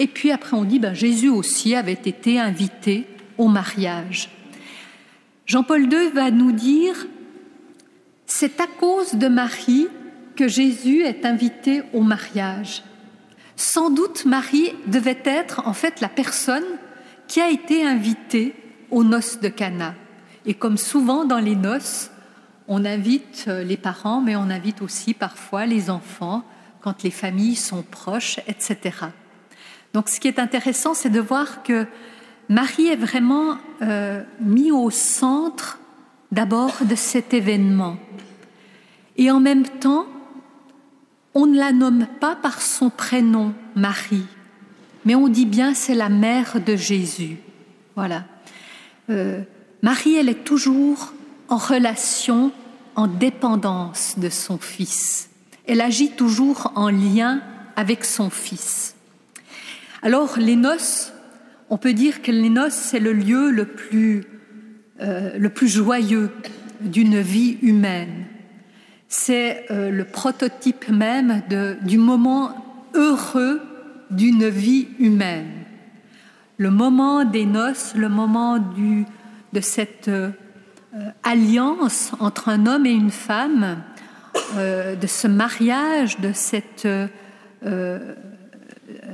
Et 0.00 0.06
puis 0.06 0.32
après 0.32 0.56
on 0.56 0.64
dit, 0.64 0.78
ben, 0.78 0.94
Jésus 0.94 1.28
aussi 1.28 1.76
avait 1.76 1.92
été 1.92 2.40
invité 2.40 3.06
au 3.36 3.48
mariage. 3.48 4.30
Jean-Paul 5.44 5.92
II 5.92 6.10
va 6.14 6.30
nous 6.30 6.52
dire, 6.52 7.06
c'est 8.24 8.60
à 8.60 8.66
cause 8.66 9.14
de 9.14 9.28
Marie 9.28 9.88
que 10.36 10.48
Jésus 10.48 11.02
est 11.02 11.26
invité 11.26 11.82
au 11.92 12.00
mariage. 12.00 12.82
Sans 13.56 13.90
doute 13.90 14.24
Marie 14.24 14.72
devait 14.86 15.20
être 15.22 15.60
en 15.66 15.74
fait 15.74 16.00
la 16.00 16.08
personne 16.08 16.64
qui 17.28 17.42
a 17.42 17.50
été 17.50 17.86
invitée 17.86 18.54
aux 18.90 19.04
noces 19.04 19.38
de 19.40 19.48
Cana. 19.48 19.94
Et 20.46 20.54
comme 20.54 20.78
souvent 20.78 21.26
dans 21.26 21.40
les 21.40 21.56
noces, 21.56 22.10
on 22.68 22.86
invite 22.86 23.44
euh, 23.48 23.62
les 23.62 23.76
parents, 23.76 24.22
mais 24.22 24.34
on 24.34 24.48
invite 24.48 24.80
aussi 24.80 25.12
parfois 25.12 25.66
les 25.66 25.90
enfants 25.90 26.42
quand 26.80 27.02
les 27.02 27.10
familles 27.10 27.56
sont 27.56 27.82
proches, 27.82 28.38
etc. 28.48 28.92
Donc 29.94 30.08
ce 30.08 30.20
qui 30.20 30.28
est 30.28 30.38
intéressant, 30.38 30.94
c'est 30.94 31.10
de 31.10 31.20
voir 31.20 31.62
que 31.62 31.86
Marie 32.48 32.88
est 32.88 32.96
vraiment 32.96 33.58
euh, 33.82 34.22
mise 34.40 34.72
au 34.72 34.90
centre 34.90 35.78
d'abord 36.32 36.76
de 36.82 36.94
cet 36.94 37.34
événement. 37.34 37.96
Et 39.16 39.30
en 39.30 39.40
même 39.40 39.64
temps, 39.64 40.06
on 41.34 41.46
ne 41.46 41.56
la 41.56 41.72
nomme 41.72 42.06
pas 42.20 42.36
par 42.36 42.60
son 42.60 42.90
prénom, 42.90 43.52
Marie, 43.74 44.26
mais 45.04 45.14
on 45.14 45.28
dit 45.28 45.46
bien 45.46 45.74
c'est 45.74 45.94
la 45.94 46.08
mère 46.08 46.60
de 46.60 46.76
Jésus. 46.76 47.38
Voilà. 47.96 48.24
Euh, 49.10 49.42
Marie, 49.82 50.16
elle 50.16 50.28
est 50.28 50.44
toujours 50.44 51.12
en 51.48 51.56
relation, 51.56 52.52
en 52.94 53.06
dépendance 53.06 54.14
de 54.18 54.28
son 54.28 54.58
Fils. 54.58 55.30
Elle 55.66 55.80
agit 55.80 56.10
toujours 56.10 56.72
en 56.74 56.90
lien 56.90 57.42
avec 57.76 58.04
son 58.04 58.30
Fils. 58.30 58.94
Alors 60.02 60.38
les 60.38 60.56
noces, 60.56 61.12
on 61.68 61.76
peut 61.76 61.92
dire 61.92 62.22
que 62.22 62.32
les 62.32 62.48
noces, 62.48 62.72
c'est 62.72 63.00
le 63.00 63.12
lieu 63.12 63.50
le 63.50 63.66
plus, 63.66 64.24
euh, 65.00 65.36
le 65.38 65.50
plus 65.50 65.68
joyeux 65.68 66.30
d'une 66.80 67.20
vie 67.20 67.58
humaine. 67.60 68.24
C'est 69.08 69.66
euh, 69.70 69.90
le 69.90 70.04
prototype 70.04 70.88
même 70.88 71.42
de, 71.50 71.76
du 71.82 71.98
moment 71.98 72.54
heureux 72.94 73.60
d'une 74.10 74.48
vie 74.48 74.88
humaine. 74.98 75.50
Le 76.56 76.70
moment 76.70 77.24
des 77.24 77.44
noces, 77.44 77.94
le 77.94 78.08
moment 78.08 78.58
du, 78.58 79.04
de 79.52 79.60
cette 79.60 80.08
euh, 80.08 80.30
alliance 81.22 82.12
entre 82.20 82.48
un 82.48 82.66
homme 82.66 82.86
et 82.86 82.92
une 82.92 83.10
femme, 83.10 83.82
de 84.56 85.06
ce 85.06 85.28
mariage, 85.28 86.18
de 86.18 86.30
cette, 86.32 86.88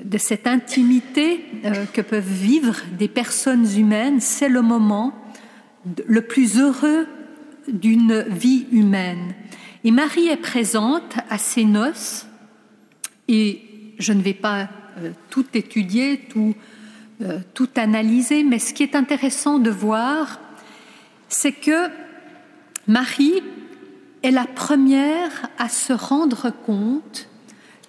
de 0.05 0.19
cette 0.19 0.47
intimité 0.47 1.45
que 1.93 2.01
peuvent 2.01 2.25
vivre 2.25 2.77
des 2.99 3.09
personnes 3.09 3.67
humaines, 3.77 4.21
c'est 4.21 4.49
le 4.49 4.63
moment 4.63 5.15
le 6.07 6.23
plus 6.23 6.59
heureux 6.59 7.07
d'une 7.69 8.25
vie 8.29 8.67
humaine. 8.73 9.35
Et 9.85 9.91
Marie 9.91 10.29
est 10.29 10.37
présente 10.37 11.17
à 11.31 11.39
ces 11.39 11.65
noces 11.65 12.27
et 13.29 13.63
je 13.99 14.13
ne 14.13 14.23
vais 14.23 14.35
pas 14.35 14.69
euh, 14.99 15.11
tout 15.31 15.47
étudier, 15.55 16.21
tout, 16.29 16.55
euh, 17.23 17.39
tout 17.55 17.69
analyser, 17.77 18.45
mais 18.45 18.59
ce 18.59 18.75
qui 18.75 18.83
est 18.83 18.95
intéressant 18.95 19.59
de 19.59 19.71
voir, 19.71 20.41
c'est 21.29 21.53
que 21.53 21.89
Marie 22.87 23.43
est 24.23 24.31
la 24.31 24.47
première 24.47 25.49
à 25.59 25.69
se 25.69 25.93
rendre 25.93 26.51
compte 26.51 27.29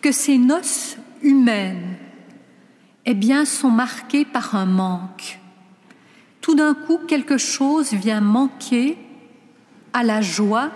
que 0.01 0.11
ces 0.11 0.37
noces 0.37 0.96
humaines 1.21 1.95
eh 3.05 3.13
bien, 3.13 3.45
sont 3.45 3.71
marquées 3.71 4.25
par 4.25 4.55
un 4.55 4.65
manque. 4.65 5.39
Tout 6.41 6.55
d'un 6.55 6.73
coup, 6.73 6.99
quelque 7.07 7.37
chose 7.37 7.93
vient 7.93 8.21
manquer 8.21 8.97
à 9.93 10.03
la 10.03 10.21
joie 10.21 10.71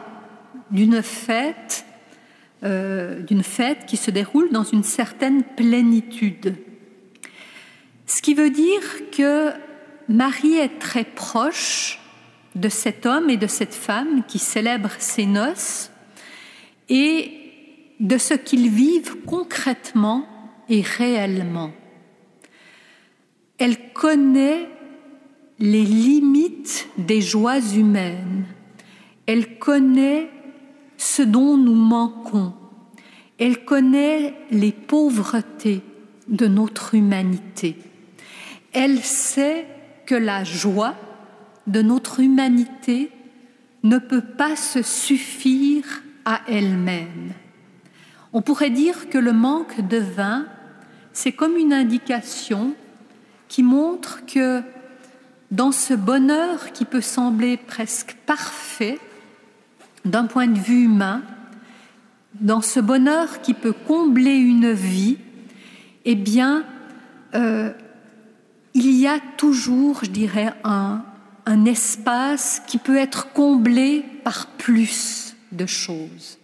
d'une 0.72 1.02
fête 1.02 1.86
euh, 2.64 3.24
d'une 3.24 3.42
fête 3.42 3.88
qui 3.88 3.98
se 3.98 4.12
déroule 4.12 4.52
dans 4.52 4.64
une 4.64 4.84
certaine 4.84 5.42
plénitude. 5.42 6.58
Ce 8.06 8.22
qui 8.22 8.36
veut 8.36 8.52
dire 8.52 8.82
que 9.12 9.50
Marie 10.08 10.58
est 10.58 10.78
très 10.78 11.04
proche 11.04 12.00
de 12.54 12.70
cet 12.70 13.08
homme 13.08 13.32
et 13.32 13.38
de 13.38 13.48
cette 13.48 13.74
femme 13.74 14.24
qui 14.28 14.38
célèbrent 14.38 14.96
ses 15.00 15.26
noces 15.26 15.90
et 16.88 17.41
de 18.02 18.18
ce 18.18 18.34
qu'ils 18.34 18.70
vivent 18.70 19.18
concrètement 19.26 20.26
et 20.68 20.82
réellement. 20.82 21.72
Elle 23.60 23.94
connaît 23.94 24.68
les 25.60 25.84
limites 25.84 26.90
des 26.98 27.22
joies 27.22 27.60
humaines. 27.60 28.46
Elle 29.28 29.60
connaît 29.60 30.30
ce 30.98 31.22
dont 31.22 31.58
nous 31.58 31.76
manquons. 31.76 32.54
Elle 33.38 33.64
connaît 33.64 34.34
les 34.50 34.72
pauvretés 34.72 35.82
de 36.28 36.48
notre 36.48 36.96
humanité. 36.96 37.76
Elle 38.74 39.00
sait 39.00 39.68
que 40.08 40.16
la 40.16 40.44
joie 40.44 40.96
de 41.68 41.84
notre 41.84 42.20
humanité 42.20 43.12
ne 43.84 44.00
peut 44.00 44.26
pas 44.38 44.56
se 44.56 44.82
suffire 44.82 46.02
à 46.26 46.42
elle-même. 46.48 47.34
On 48.34 48.42
pourrait 48.42 48.70
dire 48.70 49.10
que 49.10 49.18
le 49.18 49.34
manque 49.34 49.88
de 49.88 49.98
vin, 49.98 50.46
c'est 51.14 51.34
comme 51.34 51.58
une 51.58 51.74
indication 51.74 52.74
qui 53.48 53.64
montre 53.64 54.26
que 54.26 54.64
dans 55.52 55.74
ce 55.74 55.94
bonheur 55.94 56.72
qui 56.72 56.86
peut 56.86 57.02
sembler 57.02 57.58
presque 57.58 58.16
parfait, 58.26 59.00
d'un 60.06 60.26
point 60.26 60.48
de 60.48 60.58
vue 60.58 60.86
humain, 60.86 61.22
dans 62.40 62.62
ce 62.62 62.80
bonheur 62.80 63.42
qui 63.42 63.54
peut 63.54 63.74
combler 63.74 64.36
une 64.36 64.72
vie, 64.72 65.18
eh 66.06 66.16
bien, 66.16 66.64
euh, 67.36 67.72
il 68.74 68.92
y 68.94 69.08
a 69.08 69.20
toujours, 69.38 70.06
je 70.06 70.10
dirais, 70.10 70.54
un, 70.64 71.04
un 71.46 71.66
espace 71.66 72.62
qui 72.66 72.78
peut 72.78 72.98
être 72.98 73.34
comblé 73.34 74.06
par 74.24 74.48
plus 74.48 75.36
de 75.52 75.66
choses. 75.66 76.40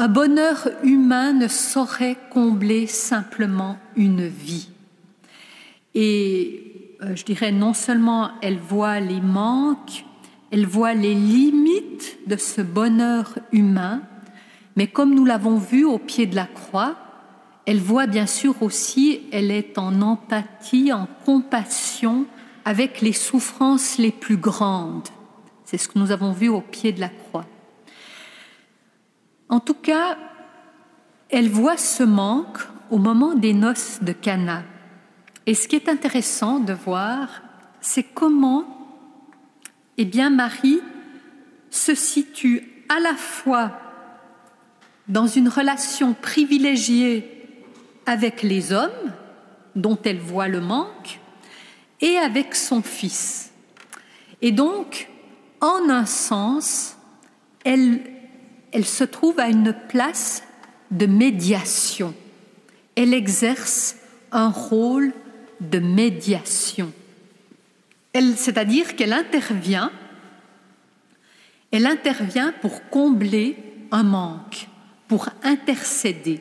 Un 0.00 0.08
bonheur 0.08 0.66
humain 0.82 1.34
ne 1.34 1.46
saurait 1.46 2.16
combler 2.30 2.86
simplement 2.86 3.76
une 3.96 4.26
vie. 4.26 4.70
Et 5.94 6.96
euh, 7.02 7.14
je 7.14 7.22
dirais 7.22 7.52
non 7.52 7.74
seulement 7.74 8.30
elle 8.40 8.56
voit 8.56 8.98
les 9.00 9.20
manques, 9.20 10.06
elle 10.52 10.64
voit 10.64 10.94
les 10.94 11.12
limites 11.12 12.16
de 12.26 12.36
ce 12.36 12.62
bonheur 12.62 13.38
humain, 13.52 14.00
mais 14.74 14.86
comme 14.86 15.14
nous 15.14 15.26
l'avons 15.26 15.58
vu 15.58 15.84
au 15.84 15.98
pied 15.98 16.24
de 16.24 16.34
la 16.34 16.46
croix, 16.46 16.96
elle 17.66 17.80
voit 17.80 18.06
bien 18.06 18.24
sûr 18.24 18.62
aussi, 18.62 19.20
elle 19.32 19.50
est 19.50 19.76
en 19.76 20.00
empathie, 20.00 20.94
en 20.94 21.08
compassion 21.26 22.24
avec 22.64 23.02
les 23.02 23.12
souffrances 23.12 23.98
les 23.98 24.12
plus 24.12 24.38
grandes. 24.38 25.08
C'est 25.66 25.76
ce 25.76 25.88
que 25.88 25.98
nous 25.98 26.10
avons 26.10 26.32
vu 26.32 26.48
au 26.48 26.62
pied 26.62 26.92
de 26.92 27.00
la 27.00 27.10
croix. 27.10 27.44
En 29.50 29.60
tout 29.60 29.74
cas, 29.74 30.16
elle 31.28 31.50
voit 31.50 31.76
ce 31.76 32.02
manque 32.02 32.58
au 32.90 32.98
moment 32.98 33.34
des 33.34 33.52
noces 33.52 33.98
de 34.00 34.12
Cana. 34.12 34.62
Et 35.46 35.54
ce 35.54 35.68
qui 35.68 35.76
est 35.76 35.88
intéressant 35.88 36.60
de 36.60 36.72
voir, 36.72 37.42
c'est 37.80 38.04
comment 38.04 38.76
eh 39.96 40.04
bien 40.04 40.30
Marie 40.30 40.80
se 41.68 41.94
situe 41.94 42.84
à 42.88 43.00
la 43.00 43.14
fois 43.14 43.72
dans 45.08 45.26
une 45.26 45.48
relation 45.48 46.14
privilégiée 46.14 47.46
avec 48.06 48.42
les 48.42 48.72
hommes, 48.72 49.12
dont 49.76 49.98
elle 50.04 50.18
voit 50.18 50.48
le 50.48 50.60
manque, 50.60 51.20
et 52.00 52.16
avec 52.16 52.54
son 52.54 52.82
fils. 52.82 53.52
Et 54.40 54.52
donc, 54.52 55.08
en 55.60 55.88
un 55.90 56.06
sens, 56.06 56.96
elle, 57.64 58.00
elle 58.72 58.86
se 58.86 59.04
trouve 59.04 59.38
à 59.40 59.48
une 59.48 59.74
place 59.88 60.42
de 60.90 61.06
médiation. 61.06 62.14
Elle 62.96 63.14
exerce 63.14 63.96
un 64.32 64.48
rôle 64.48 65.12
de 65.60 65.78
médiation 65.78 66.92
c'est-à-dire 68.14 68.96
qu'elle 68.96 69.12
intervient, 69.12 69.92
elle 71.70 71.86
intervient 71.86 72.52
pour 72.60 72.88
combler 72.88 73.56
un 73.92 74.02
manque, 74.02 74.68
pour 75.08 75.28
intercéder. 75.42 76.40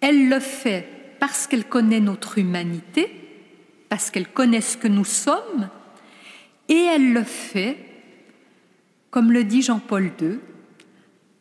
Elle 0.00 0.28
le 0.28 0.40
fait 0.40 1.16
parce 1.20 1.46
qu'elle 1.46 1.64
connaît 1.64 2.00
notre 2.00 2.38
humanité, 2.38 3.10
parce 3.88 4.10
qu'elle 4.10 4.28
connaît 4.28 4.60
ce 4.60 4.76
que 4.76 4.88
nous 4.88 5.04
sommes, 5.04 5.68
et 6.68 6.88
elle 6.94 7.12
le 7.12 7.22
fait, 7.22 7.76
comme 9.10 9.32
le 9.32 9.44
dit 9.44 9.62
Jean-Paul 9.62 10.10
II, 10.20 10.38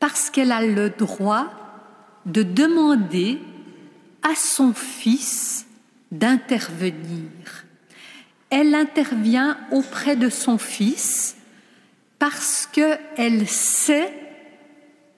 parce 0.02 0.32
qu'elle 0.32 0.52
a 0.52 0.66
le 0.66 0.90
droit 0.90 1.48
de 2.26 2.42
demander 2.42 3.40
à 4.24 4.36
son 4.36 4.74
fils 4.74 5.68
d'intervenir. 6.12 7.30
Elle 8.50 8.74
intervient 8.76 9.58
auprès 9.72 10.16
de 10.16 10.30
son 10.30 10.58
fils 10.58 11.38
parce 12.18 12.68
qu'elle 12.68 13.48
sait, 13.48 14.12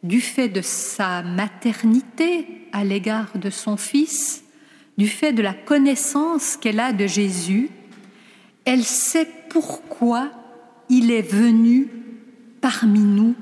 du 0.04 0.20
fait 0.20 0.50
de 0.50 0.62
sa 0.62 1.24
maternité 1.24 2.68
à 2.74 2.84
l'égard 2.84 3.32
de 3.36 3.50
son 3.50 3.78
fils, 3.78 4.44
du 4.98 5.08
fait 5.08 5.32
de 5.32 5.42
la 5.42 5.54
connaissance 5.54 6.58
qu'elle 6.58 6.82
a 6.82 6.92
de 6.92 7.08
Jésus, 7.08 7.70
elle 8.66 8.84
sait 8.84 9.30
pourquoi 9.50 10.30
il 10.90 11.10
est 11.10 11.22
venu 11.22 11.88
parmi 12.60 13.00
nous, 13.00 13.36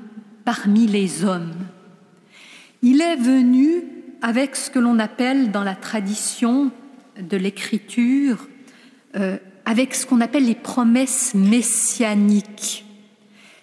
parmi 0.44 0.86
les 0.86 1.24
hommes. 1.24 1.54
Il 2.82 3.00
est 3.00 3.16
venu 3.16 3.84
avec 4.22 4.56
ce 4.56 4.70
que 4.70 4.78
l'on 4.78 4.98
appelle 4.98 5.50
dans 5.50 5.64
la 5.64 5.74
tradition 5.74 6.70
de 7.20 7.36
l'écriture 7.36 8.48
euh, 9.16 9.36
avec 9.64 9.94
ce 9.94 10.06
qu'on 10.06 10.20
appelle 10.20 10.46
les 10.46 10.54
promesses 10.54 11.34
messianiques, 11.34 12.84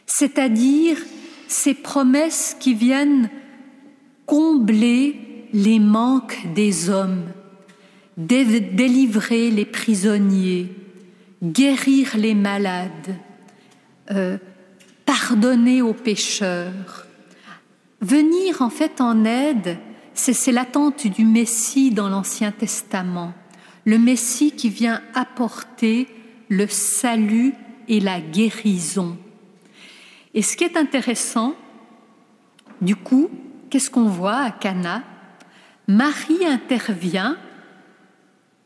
c'est-à-dire 0.06 0.98
ces 1.48 1.74
promesses 1.74 2.56
qui 2.60 2.74
viennent 2.74 3.30
combler 4.26 5.48
les 5.52 5.80
manques 5.80 6.40
des 6.54 6.90
hommes, 6.90 7.24
délivrer 8.16 9.50
les 9.50 9.66
prisonniers, 9.66 10.72
guérir 11.44 12.16
les 12.16 12.36
malades, 12.36 13.16
euh, 14.12 14.38
pardonner 15.10 15.82
aux 15.82 15.96
pécheurs. 15.96 17.08
Venir 18.00 18.62
en 18.62 18.70
fait 18.70 19.02
en 19.02 19.26
aide, 19.26 19.80
c'est 20.14 20.52
l'attente 20.52 21.08
du 21.08 21.26
Messie 21.26 21.90
dans 21.90 22.10
l'Ancien 22.10 22.52
Testament, 22.52 23.34
le 23.86 23.98
Messie 23.98 24.52
qui 24.52 24.70
vient 24.70 25.02
apporter 25.16 26.08
le 26.48 26.68
salut 26.68 27.56
et 27.88 28.00
la 28.00 28.22
guérison. 28.22 29.18
Et 30.36 30.44
ce 30.44 30.56
qui 30.56 30.64
est 30.64 30.78
intéressant, 30.78 31.56
du 32.80 32.96
coup, 32.96 33.32
qu'est-ce 33.72 33.90
qu'on 33.90 34.10
voit 34.10 34.38
à 34.38 34.52
Cana? 34.52 35.02
Marie 35.88 36.46
intervient 36.46 37.36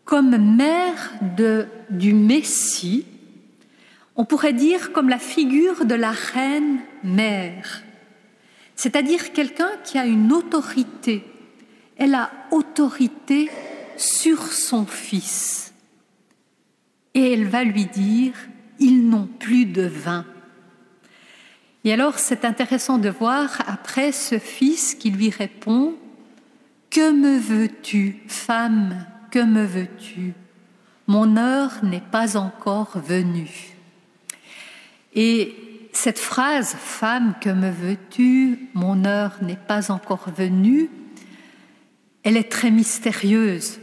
comme 0.03 0.36
mère 0.58 1.13
du 1.89 2.13
Messie, 2.13 3.06
on 4.15 4.26
pourrait 4.26 4.54
dire 4.54 4.91
comme 4.91 5.10
la 5.10 5.19
figure 5.19 5.86
de 5.86 5.95
la 5.95 6.12
reine 6.12 6.80
mère, 7.04 7.84
c'est-à-dire 8.76 9.34
quelqu'un 9.34 9.71
qui 9.84 9.97
a 9.97 10.06
une 10.06 10.32
autorité. 10.32 11.23
Elle 11.97 12.15
a 12.15 12.32
autorité 12.52 13.49
sur 13.97 14.47
son 14.47 14.86
fils. 14.86 15.73
Et 17.13 17.34
elle 17.34 17.45
va 17.45 17.63
lui 17.63 17.86
dire, 17.86 18.34
ils 18.80 19.08
n'ont 19.08 19.28
plus 19.28 19.65
de 19.65 19.84
vin. 19.84 20.26
Et 21.84 21.93
alors 21.93 22.17
c'est 22.17 22.45
intéressant 22.45 22.97
de 22.97 23.10
voir 23.10 23.62
après 23.67 24.12
ce 24.12 24.39
fils 24.39 24.95
qui 24.95 25.12
lui 25.12 25.30
répond, 25.30 25.95
Que 26.89 27.12
me 27.12 27.38
veux-tu, 27.38 28.23
femme? 28.28 29.06
Que 29.32 29.43
me 29.43 29.65
veux-tu? 29.65 30.34
Mon 31.08 31.38
heure 31.38 31.84
n'est 31.84 32.02
pas 32.02 32.38
encore 32.38 32.99
venue. 32.99 33.72
Et 35.15 35.56
cette 35.93 36.19
phrase, 36.19 36.76
Femme, 36.78 37.36
que 37.39 37.49
me 37.49 37.69
veux-tu? 37.69 38.69
Mon 38.73 39.06
heure 39.06 39.38
n'est 39.41 39.56
pas 39.56 39.91
encore 39.91 40.30
venue, 40.36 40.89
elle 42.23 42.38
est 42.38 42.52
très 42.52 42.71
mystérieuse. 42.71 43.80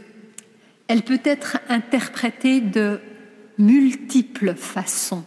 Elle 0.87 1.03
peut 1.03 1.21
être 1.23 1.57
interprétée 1.69 2.59
de 2.59 2.99
multiples 3.57 4.55
façons. 4.55 5.23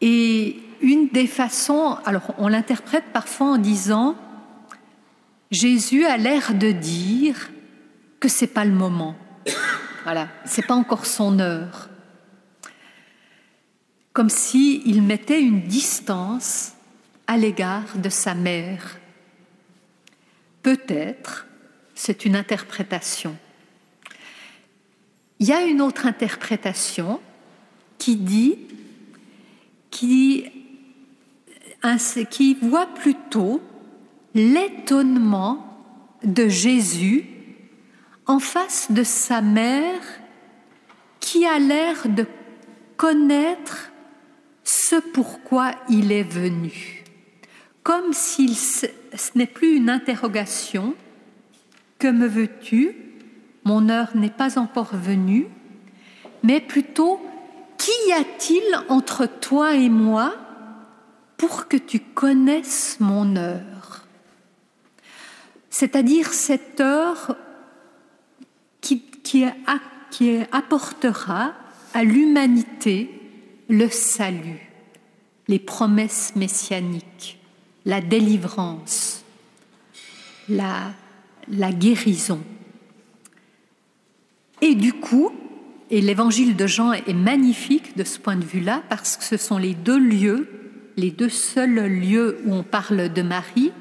Et 0.00 0.56
une 0.80 1.08
des 1.08 1.28
façons, 1.28 1.96
alors 2.04 2.34
on 2.38 2.48
l'interprète 2.48 3.04
parfois 3.12 3.52
en 3.52 3.58
disant 3.58 4.16
Jésus 5.52 6.04
a 6.06 6.16
l'air 6.16 6.54
de 6.54 6.72
dire 6.72 7.50
que 8.18 8.28
c'est 8.28 8.48
pas 8.48 8.64
le 8.64 8.72
moment. 8.72 9.14
Voilà, 10.02 10.28
c'est 10.44 10.66
pas 10.66 10.74
encore 10.74 11.06
son 11.06 11.38
heure. 11.38 11.88
Comme 14.12 14.30
s'il 14.30 14.86
il 14.86 15.02
mettait 15.02 15.40
une 15.40 15.62
distance 15.62 16.72
à 17.26 17.36
l'égard 17.36 17.96
de 17.96 18.08
sa 18.08 18.34
mère. 18.34 18.98
Peut-être, 20.62 21.46
c'est 21.94 22.24
une 22.24 22.36
interprétation. 22.36 23.36
Il 25.38 25.46
y 25.46 25.52
a 25.52 25.62
une 25.62 25.80
autre 25.80 26.06
interprétation 26.06 27.20
qui 27.98 28.16
dit, 28.16 28.58
qui 29.90 30.50
voit 32.60 32.86
plutôt 32.86 33.60
l'étonnement 34.34 35.68
de 36.22 36.48
Jésus 36.48 37.26
en 38.26 38.38
face 38.38 38.90
de 38.90 39.02
sa 39.02 39.40
mère 39.40 40.00
qui 41.20 41.44
a 41.46 41.58
l'air 41.58 42.08
de 42.08 42.26
connaître 42.96 43.91
pourquoi 44.96 45.72
il 45.88 46.12
est 46.12 46.22
venu, 46.22 47.04
comme 47.82 48.12
si 48.12 48.54
ce 48.54 48.86
n'est 49.34 49.46
plus 49.46 49.76
une 49.76 49.90
interrogation, 49.90 50.94
que 51.98 52.08
me 52.08 52.26
veux-tu? 52.26 52.96
Mon 53.64 53.88
heure 53.88 54.16
n'est 54.16 54.30
pas 54.30 54.58
encore 54.58 54.96
venue, 54.96 55.46
mais 56.42 56.60
plutôt, 56.60 57.20
qu'y 57.78 58.12
a-t-il 58.12 58.62
entre 58.88 59.26
toi 59.26 59.74
et 59.74 59.88
moi 59.88 60.34
pour 61.36 61.68
que 61.68 61.76
tu 61.76 62.00
connaisses 62.00 62.96
mon 63.00 63.36
heure? 63.36 64.04
C'est-à-dire 65.70 66.32
cette 66.32 66.80
heure 66.80 67.36
qui, 68.80 69.02
apportera 70.52 71.54
à 71.94 72.04
l'humanité 72.04 73.10
le 73.68 73.88
salut, 73.88 74.71
les 75.52 75.58
promesses 75.58 76.32
messianiques, 76.34 77.38
la 77.84 78.00
délivrance, 78.00 79.22
la, 80.48 80.94
la 81.46 81.72
guérison. 81.72 82.40
Et 84.62 84.74
du 84.74 84.94
coup, 84.94 85.30
et 85.90 86.00
l'évangile 86.00 86.56
de 86.56 86.66
Jean 86.66 86.94
est 86.94 87.12
magnifique 87.12 87.98
de 87.98 88.02
ce 88.02 88.18
point 88.18 88.36
de 88.36 88.46
vue-là, 88.46 88.82
parce 88.88 89.18
que 89.18 89.24
ce 89.24 89.36
sont 89.36 89.58
les 89.58 89.74
deux 89.74 89.98
lieux, 89.98 90.48
les 90.96 91.10
deux 91.10 91.28
seuls 91.28 91.86
lieux 91.86 92.38
où 92.46 92.54
on 92.54 92.62
parle 92.62 93.12
de 93.12 93.20
Marie, 93.20 93.72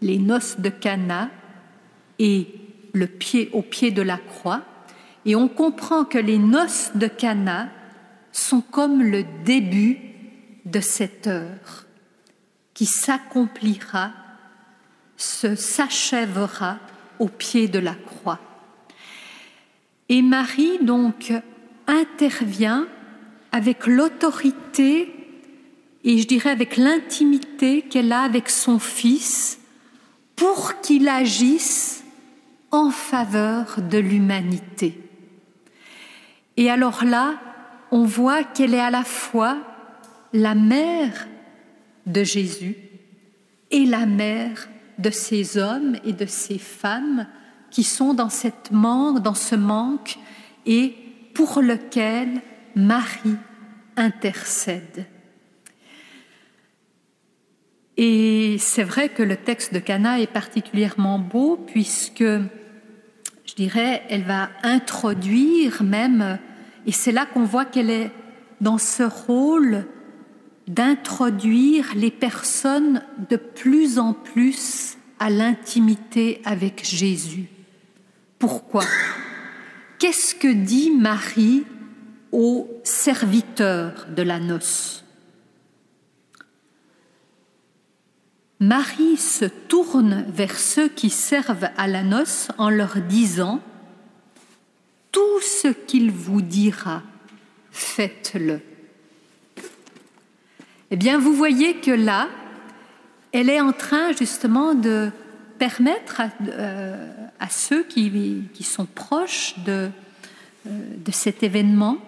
les 0.00 0.20
noces 0.20 0.60
de 0.60 0.68
Cana 0.68 1.30
et 2.20 2.46
le 2.92 3.08
pied 3.08 3.50
au 3.52 3.62
pied 3.62 3.90
de 3.90 4.02
la 4.02 4.18
croix, 4.18 4.62
et 5.26 5.34
on 5.34 5.48
comprend 5.48 6.04
que 6.04 6.18
les 6.18 6.38
noces 6.38 6.92
de 6.94 7.08
Cana 7.08 7.70
sont 8.30 8.60
comme 8.60 9.02
le 9.02 9.24
début 9.44 9.98
de 10.70 10.80
cette 10.80 11.26
heure 11.26 11.86
qui 12.74 12.86
s'accomplira, 12.86 14.12
se 15.16 15.56
s'achèvera 15.56 16.78
au 17.18 17.28
pied 17.28 17.68
de 17.68 17.78
la 17.78 17.94
croix. 17.94 18.38
Et 20.08 20.22
Marie 20.22 20.78
donc 20.82 21.32
intervient 21.86 22.86
avec 23.50 23.86
l'autorité 23.86 25.12
et 26.04 26.18
je 26.18 26.26
dirais 26.26 26.50
avec 26.50 26.76
l'intimité 26.76 27.82
qu'elle 27.82 28.12
a 28.12 28.22
avec 28.22 28.48
son 28.48 28.78
fils 28.78 29.58
pour 30.36 30.80
qu'il 30.80 31.08
agisse 31.08 32.04
en 32.70 32.90
faveur 32.90 33.80
de 33.82 33.98
l'humanité. 33.98 35.00
Et 36.56 36.70
alors 36.70 37.04
là, 37.04 37.34
on 37.90 38.04
voit 38.04 38.44
qu'elle 38.44 38.74
est 38.74 38.80
à 38.80 38.90
la 38.90 39.04
fois 39.04 39.58
la 40.32 40.54
mère 40.54 41.26
de 42.06 42.24
Jésus 42.24 42.76
et 43.70 43.84
la 43.84 44.06
mère 44.06 44.68
de 44.98 45.10
ces 45.10 45.58
hommes 45.58 45.96
et 46.04 46.12
de 46.12 46.26
ces 46.26 46.58
femmes 46.58 47.26
qui 47.70 47.84
sont 47.84 48.14
dans, 48.14 48.30
cette 48.30 48.70
manque, 48.70 49.22
dans 49.22 49.34
ce 49.34 49.54
manque 49.54 50.18
et 50.66 50.94
pour 51.34 51.60
lequel 51.60 52.40
Marie 52.74 53.36
intercède. 53.96 55.06
Et 57.96 58.56
c'est 58.58 58.84
vrai 58.84 59.08
que 59.08 59.22
le 59.22 59.36
texte 59.36 59.74
de 59.74 59.80
Cana 59.80 60.20
est 60.20 60.32
particulièrement 60.32 61.18
beau 61.18 61.56
puisque, 61.56 62.22
je 62.22 63.54
dirais, 63.56 64.02
elle 64.08 64.22
va 64.22 64.50
introduire 64.62 65.82
même, 65.82 66.38
et 66.86 66.92
c'est 66.92 67.12
là 67.12 67.26
qu'on 67.26 67.44
voit 67.44 67.64
qu'elle 67.64 67.90
est 67.90 68.12
dans 68.60 68.78
ce 68.78 69.02
rôle 69.02 69.84
d'introduire 70.68 71.92
les 71.94 72.10
personnes 72.10 73.02
de 73.30 73.36
plus 73.36 73.98
en 73.98 74.12
plus 74.12 74.96
à 75.18 75.30
l'intimité 75.30 76.40
avec 76.44 76.84
Jésus. 76.84 77.48
Pourquoi? 78.38 78.84
Qu'est-ce 79.98 80.34
que 80.34 80.52
dit 80.52 80.90
Marie 80.90 81.64
aux 82.30 82.68
serviteurs 82.84 84.06
de 84.14 84.22
la 84.22 84.38
noce? 84.38 85.04
Marie 88.60 89.16
se 89.16 89.44
tourne 89.44 90.26
vers 90.28 90.58
ceux 90.58 90.88
qui 90.88 91.10
servent 91.10 91.70
à 91.76 91.86
la 91.86 92.02
noce 92.02 92.48
en 92.58 92.70
leur 92.70 92.96
disant 92.96 93.60
Tout 95.12 95.40
ce 95.40 95.68
qu'il 95.68 96.10
vous 96.10 96.42
dira, 96.42 97.02
faites-le. 97.70 98.60
Eh 100.90 100.96
bien, 100.96 101.18
vous 101.18 101.34
voyez 101.34 101.74
que 101.74 101.90
là, 101.90 102.28
elle 103.32 103.50
est 103.50 103.60
en 103.60 103.72
train 103.72 104.12
justement 104.12 104.74
de 104.74 105.10
permettre 105.58 106.20
à, 106.20 106.30
euh, 106.48 107.12
ceux 107.50 107.82
qui, 107.82 108.10
sont 108.62 108.86
proches 108.86 109.54
de, 109.66 109.90
euh, 110.66 110.70
de 111.04 111.12
cet 111.12 111.42
événement, 111.42 111.98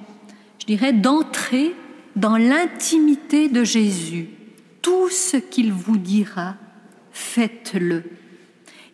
je 0.61 0.67
dirais, 0.67 0.93
d'entrer 0.93 1.75
dans 2.17 2.37
l'intimité 2.37 3.49
de 3.49 3.65
Jésus 3.65 4.29
tout 4.83 5.11
ce 5.11 5.37
qu'il 5.37 5.73
vous 5.73 5.99
dira, 5.99 6.55
faites-le. 7.13 8.05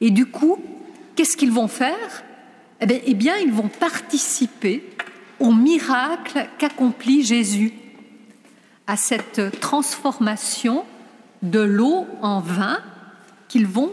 Et 0.00 0.10
du 0.10 0.26
coup, 0.26 0.58
qu'est-ce 1.14 1.36
qu'ils 1.36 1.52
vont 1.52 1.68
faire? 1.68 2.24
Eh, 2.80 3.02
eh 3.06 3.14
bien, 3.14 3.36
ils 3.36 3.52
vont 3.52 3.68
participer 3.68 4.82
au 5.38 5.52
miracle 5.52 6.46
qu'accomplit 6.58 7.24
Jésus. 7.24 7.72
À 8.86 8.96
cette 8.96 9.60
transformation 9.60 10.84
de 11.42 11.60
l'eau 11.60 12.06
en 12.22 12.40
vin 12.40 12.78
qu'ils 13.48 13.66
vont 13.66 13.90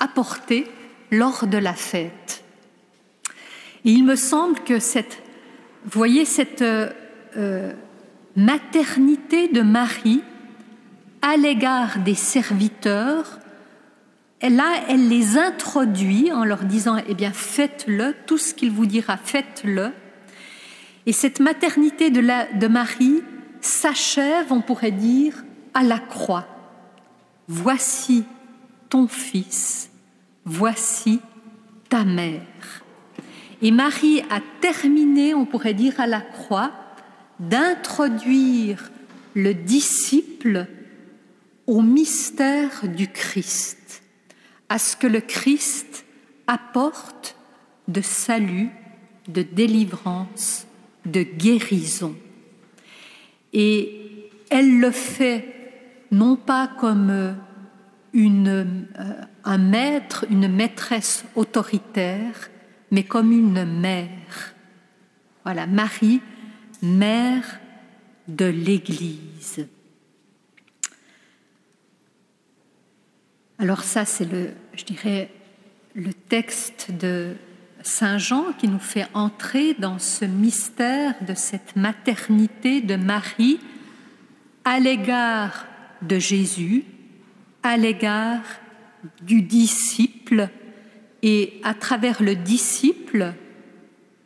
apporter 0.00 0.66
lors 1.10 1.46
de 1.46 1.58
la 1.58 1.74
fête. 1.74 2.44
Et 3.84 3.90
il 3.90 4.04
me 4.04 4.16
semble 4.16 4.60
que 4.60 4.78
cette, 4.78 5.22
voyez, 5.84 6.24
cette 6.24 6.62
euh, 6.62 7.72
maternité 8.36 9.48
de 9.48 9.62
Marie 9.62 10.22
à 11.22 11.36
l'égard 11.36 11.98
des 11.98 12.14
serviteurs, 12.14 13.40
là, 14.42 14.72
elle 14.88 15.08
les 15.08 15.36
introduit 15.36 16.32
en 16.32 16.44
leur 16.44 16.64
disant, 16.64 16.96
eh 17.08 17.14
bien, 17.14 17.32
faites-le, 17.32 18.14
tout 18.26 18.38
ce 18.38 18.54
qu'il 18.54 18.70
vous 18.70 18.86
dira, 18.86 19.16
faites-le. 19.16 19.90
Et 21.06 21.12
cette 21.12 21.40
maternité 21.40 22.10
de, 22.10 22.20
la, 22.20 22.46
de 22.52 22.66
Marie 22.68 23.22
s'achève, 23.60 24.52
on 24.52 24.60
pourrait 24.60 24.90
dire, 24.90 25.44
à 25.74 25.82
la 25.82 25.98
croix. 25.98 26.46
Voici 27.46 28.24
ton 28.88 29.08
fils, 29.08 29.90
voici 30.44 31.20
ta 31.88 32.04
mère. 32.04 32.42
Et 33.62 33.70
Marie 33.70 34.22
a 34.30 34.40
terminé, 34.60 35.34
on 35.34 35.46
pourrait 35.46 35.74
dire, 35.74 36.00
à 36.00 36.06
la 36.06 36.20
croix, 36.20 36.72
d'introduire 37.40 38.90
le 39.34 39.54
disciple 39.54 40.66
au 41.66 41.82
mystère 41.82 42.88
du 42.88 43.08
Christ, 43.08 44.02
à 44.68 44.78
ce 44.78 44.96
que 44.96 45.06
le 45.06 45.20
Christ 45.20 46.04
apporte 46.46 47.36
de 47.88 48.00
salut, 48.00 48.70
de 49.28 49.42
délivrance, 49.42 50.66
de 51.04 51.22
guérison. 51.22 52.16
Et 53.52 54.30
elle 54.50 54.80
le 54.80 54.90
fait 54.90 55.54
non 56.10 56.36
pas 56.36 56.68
comme 56.68 57.36
une, 58.12 58.48
euh, 58.98 59.22
un 59.44 59.58
maître, 59.58 60.26
une 60.30 60.48
maîtresse 60.48 61.24
autoritaire, 61.34 62.50
mais 62.90 63.04
comme 63.04 63.32
une 63.32 63.64
mère. 63.64 64.54
Voilà, 65.44 65.66
Marie, 65.66 66.20
mère 66.82 67.60
de 68.26 68.46
l'Église. 68.46 69.66
Alors 73.58 73.82
ça, 73.82 74.04
c'est 74.04 74.30
le, 74.30 74.50
je 74.74 74.84
dirais, 74.84 75.30
le 75.94 76.12
texte 76.12 76.90
de 76.92 77.34
Saint 77.88 78.18
Jean 78.18 78.52
qui 78.58 78.68
nous 78.68 78.78
fait 78.78 79.06
entrer 79.14 79.74
dans 79.74 79.98
ce 79.98 80.26
mystère 80.26 81.14
de 81.26 81.34
cette 81.34 81.74
maternité 81.74 82.80
de 82.80 82.96
Marie 82.96 83.58
à 84.64 84.78
l'égard 84.78 85.66
de 86.02 86.18
Jésus, 86.18 86.84
à 87.62 87.76
l'égard 87.76 88.42
du 89.22 89.40
disciple 89.40 90.50
et 91.22 91.60
à 91.64 91.72
travers 91.72 92.22
le 92.22 92.36
disciple, 92.36 93.32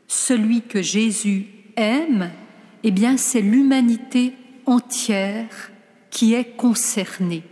celui 0.08 0.62
que 0.62 0.82
Jésus 0.82 1.46
aime, 1.76 2.30
eh 2.82 2.90
bien 2.90 3.16
c'est 3.16 3.40
l'humanité 3.40 4.34
entière 4.66 5.70
qui 6.10 6.34
est 6.34 6.56
concernée. 6.56 7.44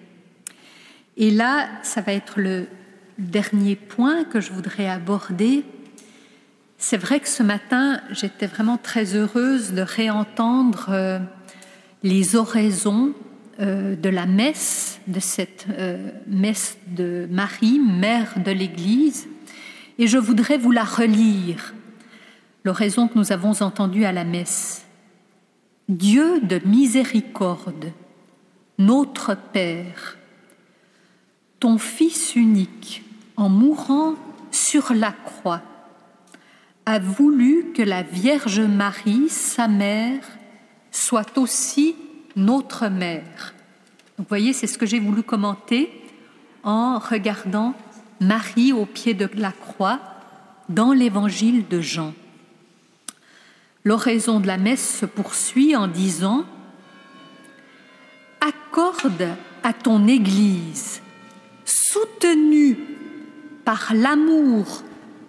Et 1.16 1.30
là, 1.30 1.68
ça 1.82 2.00
va 2.00 2.12
être 2.12 2.40
le 2.40 2.66
dernier 3.18 3.76
point 3.76 4.24
que 4.24 4.40
je 4.40 4.52
voudrais 4.52 4.88
aborder. 4.88 5.64
C'est 6.82 6.96
vrai 6.96 7.20
que 7.20 7.28
ce 7.28 7.42
matin, 7.42 8.00
j'étais 8.10 8.46
vraiment 8.46 8.78
très 8.78 9.14
heureuse 9.14 9.74
de 9.74 9.82
réentendre 9.82 10.86
euh, 10.88 11.18
les 12.02 12.36
oraisons 12.36 13.12
euh, 13.60 13.94
de 13.96 14.08
la 14.08 14.24
messe, 14.24 14.98
de 15.06 15.20
cette 15.20 15.66
euh, 15.78 16.10
messe 16.26 16.78
de 16.86 17.28
Marie, 17.30 17.78
mère 17.78 18.32
de 18.42 18.50
l'Église, 18.50 19.28
et 19.98 20.06
je 20.06 20.16
voudrais 20.16 20.56
vous 20.56 20.70
la 20.70 20.84
relire, 20.84 21.74
l'oraison 22.64 23.08
que 23.08 23.18
nous 23.18 23.30
avons 23.30 23.60
entendue 23.60 24.06
à 24.06 24.12
la 24.12 24.24
messe. 24.24 24.86
Dieu 25.90 26.40
de 26.40 26.62
miséricorde, 26.64 27.92
notre 28.78 29.36
Père, 29.36 30.16
ton 31.60 31.76
Fils 31.76 32.34
unique, 32.36 33.04
en 33.36 33.50
mourant 33.50 34.14
sur 34.50 34.94
la 34.94 35.12
croix, 35.12 35.60
a 36.90 36.98
voulu 36.98 37.66
que 37.72 37.82
la 37.82 38.02
Vierge 38.02 38.58
Marie, 38.58 39.28
sa 39.28 39.68
mère, 39.68 40.24
soit 40.90 41.38
aussi 41.38 41.94
notre 42.34 42.88
mère. 42.88 43.54
vous 44.18 44.24
voyez, 44.28 44.52
c'est 44.52 44.66
ce 44.66 44.76
que 44.76 44.86
j'ai 44.86 44.98
voulu 44.98 45.22
commenter 45.22 45.88
en 46.64 46.98
regardant 46.98 47.74
Marie 48.18 48.72
au 48.72 48.86
pied 48.86 49.14
de 49.14 49.30
la 49.36 49.52
croix 49.52 50.00
dans 50.68 50.92
l'évangile 50.92 51.68
de 51.68 51.80
Jean. 51.80 52.12
L'oraison 53.84 54.40
de 54.40 54.48
la 54.48 54.58
messe 54.58 54.98
se 54.98 55.06
poursuit 55.06 55.76
en 55.76 55.86
disant 55.86 56.44
Accorde 58.40 59.28
à 59.62 59.72
ton 59.72 60.08
Église 60.08 61.02
soutenu 61.64 62.76
par 63.64 63.92
l'amour 63.94 64.82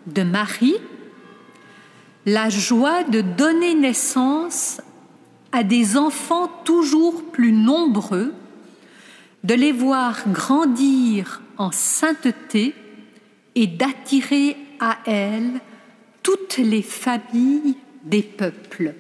de 0.08 0.24
Marie, 0.24 0.78
la 2.26 2.50
joie 2.50 3.04
de 3.04 3.22
donner 3.22 3.74
naissance 3.74 4.82
à 5.52 5.64
des 5.64 5.98
enfants 5.98 6.48
toujours 6.64 7.24
plus 7.32 7.52
nombreux, 7.52 8.34
de 9.44 9.54
les 9.54 9.72
voir 9.72 10.22
grandir 10.28 11.42
en 11.58 11.72
sainteté 11.72 12.76
et 13.56 13.68
d'attirer 13.68 14.56
à 14.80 15.00
elle 15.06 15.60
toutes 16.24 16.58
les 16.58 16.82
familles 16.82 17.76
des 18.04 18.22
peuples. 18.22 18.94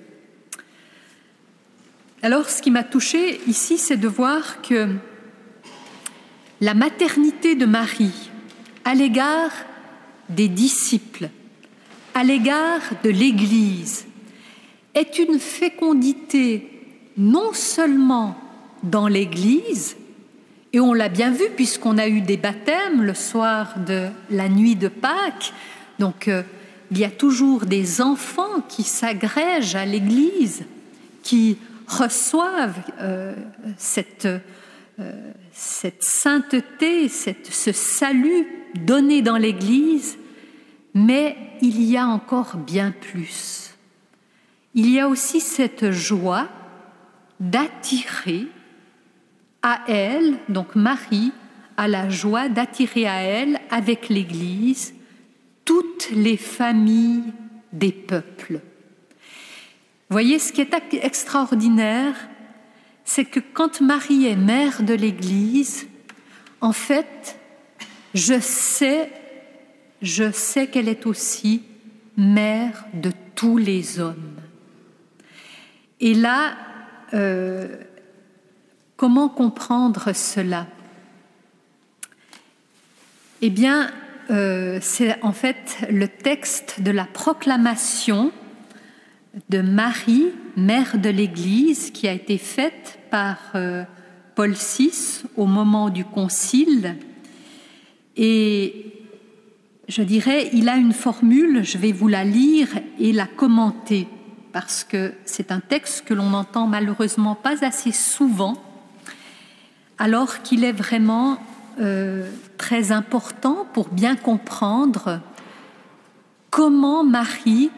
Alors 2.23 2.49
ce 2.49 2.61
qui 2.61 2.71
m'a 2.71 2.83
touchée 2.83 3.41
ici, 3.47 3.77
c'est 3.77 3.97
de 3.97 4.07
voir 4.07 4.61
que 4.61 4.89
la 6.59 6.73
maternité 6.73 7.55
de 7.55 7.65
Marie 7.65 8.29
à 8.85 8.93
l'égard 8.93 9.51
des 10.29 10.47
disciples, 10.47 11.29
à 12.13 12.23
l'égard 12.23 12.81
de 13.03 13.09
l'Église, 13.09 14.05
est 14.93 15.19
une 15.19 15.39
fécondité 15.39 16.67
non 17.17 17.53
seulement 17.53 18.37
dans 18.83 19.07
l'Église, 19.07 19.95
et 20.73 20.79
on 20.79 20.93
l'a 20.93 21.09
bien 21.09 21.31
vu 21.31 21.45
puisqu'on 21.55 21.97
a 21.97 22.07
eu 22.07 22.21
des 22.21 22.37
baptêmes 22.37 23.03
le 23.03 23.13
soir 23.13 23.79
de 23.85 24.07
la 24.29 24.49
nuit 24.49 24.75
de 24.75 24.87
Pâques, 24.87 25.53
donc 25.99 26.27
euh, 26.27 26.43
il 26.91 26.99
y 26.99 27.05
a 27.05 27.11
toujours 27.11 27.65
des 27.65 28.01
enfants 28.01 28.61
qui 28.67 28.83
s'agrègent 28.83 29.75
à 29.75 29.85
l'Église, 29.85 30.65
qui 31.23 31.57
reçoivent 31.87 32.81
euh, 32.99 33.33
cette 33.77 34.27
euh, 34.99 35.31
cette 35.53 36.03
sainteté, 36.03 37.09
ce 37.09 37.71
salut 37.71 38.47
donné 38.75 39.21
dans 39.21 39.37
l'Église, 39.37 40.17
mais 40.93 41.37
il 41.61 41.81
y 41.83 41.97
a 41.97 42.05
encore 42.05 42.57
bien 42.57 42.91
plus. 42.91 43.75
Il 44.73 44.89
y 44.89 44.99
a 44.99 45.07
aussi 45.07 45.39
cette 45.39 45.91
joie 45.91 46.47
d'attirer 47.39 48.47
à 49.61 49.81
elle, 49.87 50.37
donc 50.49 50.75
Marie, 50.75 51.31
a 51.77 51.87
la 51.87 52.09
joie 52.09 52.49
d'attirer 52.49 53.07
à 53.07 53.21
elle, 53.21 53.59
avec 53.69 54.09
l'Église, 54.09 54.93
toutes 55.65 56.09
les 56.11 56.37
familles 56.37 57.33
des 57.71 57.91
peuples. 57.91 58.61
Voyez 60.09 60.39
ce 60.39 60.51
qui 60.51 60.61
est 60.61 60.73
extraordinaire, 60.93 62.15
c'est 63.05 63.25
que 63.25 63.39
quand 63.39 63.81
Marie 63.81 64.27
est 64.27 64.35
mère 64.35 64.83
de 64.83 64.93
l'Église, 64.93 65.87
en 66.59 66.73
fait, 66.73 67.39
je 68.13 68.39
sais, 68.39 69.11
je 70.01 70.31
sais 70.31 70.67
qu'elle 70.67 70.89
est 70.89 71.05
aussi 71.05 71.63
mère 72.17 72.85
de 72.93 73.11
tous 73.35 73.57
les 73.57 73.99
hommes. 73.99 74.39
Et 75.99 76.13
là, 76.13 76.55
euh, 77.13 77.77
comment 78.97 79.29
comprendre 79.29 80.13
cela? 80.13 80.67
Eh 83.41 83.49
bien, 83.49 83.91
euh, 84.29 84.79
c'est 84.81 85.21
en 85.23 85.31
fait 85.31 85.77
le 85.89 86.07
texte 86.07 86.81
de 86.81 86.91
la 86.91 87.05
proclamation 87.05 88.31
de 89.49 89.61
Marie, 89.61 90.27
mère 90.57 90.97
de 90.97 91.09
l'Église, 91.09 91.91
qui 91.91 92.07
a 92.07 92.13
été 92.13 92.37
faite 92.37 92.99
par 93.09 93.37
euh, 93.55 93.83
Paul 94.35 94.51
VI 94.51 95.23
au 95.37 95.45
moment 95.45 95.89
du 95.89 96.05
concile. 96.05 96.97
Et 98.17 98.90
je 99.87 100.03
dirais, 100.03 100.49
il 100.53 100.69
a 100.69 100.75
une 100.75 100.93
formule, 100.93 101.63
je 101.63 101.77
vais 101.77 101.91
vous 101.91 102.07
la 102.07 102.23
lire 102.23 102.69
et 102.99 103.11
la 103.11 103.27
commenter. 103.27 104.07
parce 104.53 104.83
que 104.83 105.13
c'est 105.25 105.51
un 105.51 105.61
texte 105.61 106.03
que 106.05 106.13
l'on 106.13 106.31
n'entend 106.31 106.67
malheureusement 106.67 107.35
pas 107.35 107.63
assez 107.63 107.91
souvent, 107.91 108.61
alors 109.97 110.41
qu'il 110.41 110.63
est 110.63 110.73
vraiment 110.73 111.37
euh, 111.79 112.29
très 112.57 112.91
important 112.91 113.65
pour 113.73 113.87
bien 113.89 114.15
comprendre 114.15 115.21
comment 116.49 117.03
Marie 117.03 117.71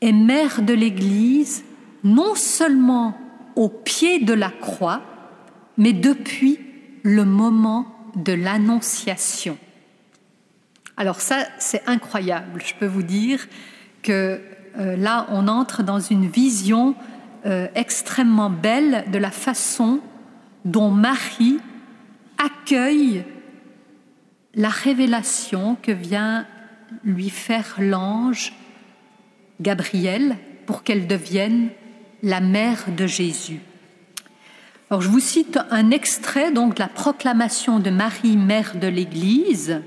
est 0.00 0.12
mère 0.12 0.62
de 0.62 0.74
l'Église, 0.74 1.64
non 2.04 2.34
seulement 2.34 3.16
au 3.56 3.68
pied 3.68 4.20
de 4.20 4.34
la 4.34 4.50
croix, 4.50 5.02
mais 5.76 5.92
depuis 5.92 6.58
le 7.02 7.24
moment 7.24 7.86
de 8.16 8.32
l'Annonciation. 8.32 9.56
Alors 11.00 11.22
ça, 11.22 11.46
c'est 11.56 11.82
incroyable. 11.86 12.60
Je 12.62 12.74
peux 12.74 12.84
vous 12.84 13.02
dire 13.02 13.48
que 14.02 14.38
euh, 14.78 14.96
là, 14.96 15.26
on 15.30 15.48
entre 15.48 15.82
dans 15.82 15.98
une 15.98 16.28
vision 16.28 16.94
euh, 17.46 17.68
extrêmement 17.74 18.50
belle 18.50 19.06
de 19.10 19.16
la 19.16 19.30
façon 19.30 20.00
dont 20.66 20.90
Marie 20.90 21.58
accueille 22.36 23.24
la 24.54 24.68
révélation 24.68 25.78
que 25.82 25.90
vient 25.90 26.46
lui 27.02 27.30
faire 27.30 27.76
l'ange 27.78 28.52
Gabriel 29.62 30.36
pour 30.66 30.82
qu'elle 30.82 31.06
devienne 31.06 31.70
la 32.22 32.42
mère 32.42 32.84
de 32.94 33.06
Jésus. 33.06 33.60
Alors 34.90 35.00
je 35.00 35.08
vous 35.08 35.18
cite 35.18 35.58
un 35.70 35.92
extrait 35.92 36.52
donc 36.52 36.74
de 36.74 36.80
la 36.80 36.88
proclamation 36.88 37.78
de 37.78 37.88
Marie, 37.88 38.36
mère 38.36 38.74
de 38.74 38.86
l'Église. 38.86 39.80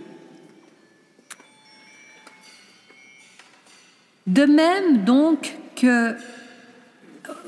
De 4.28 4.46
même 4.46 5.04
donc 5.04 5.56
que 5.76 6.16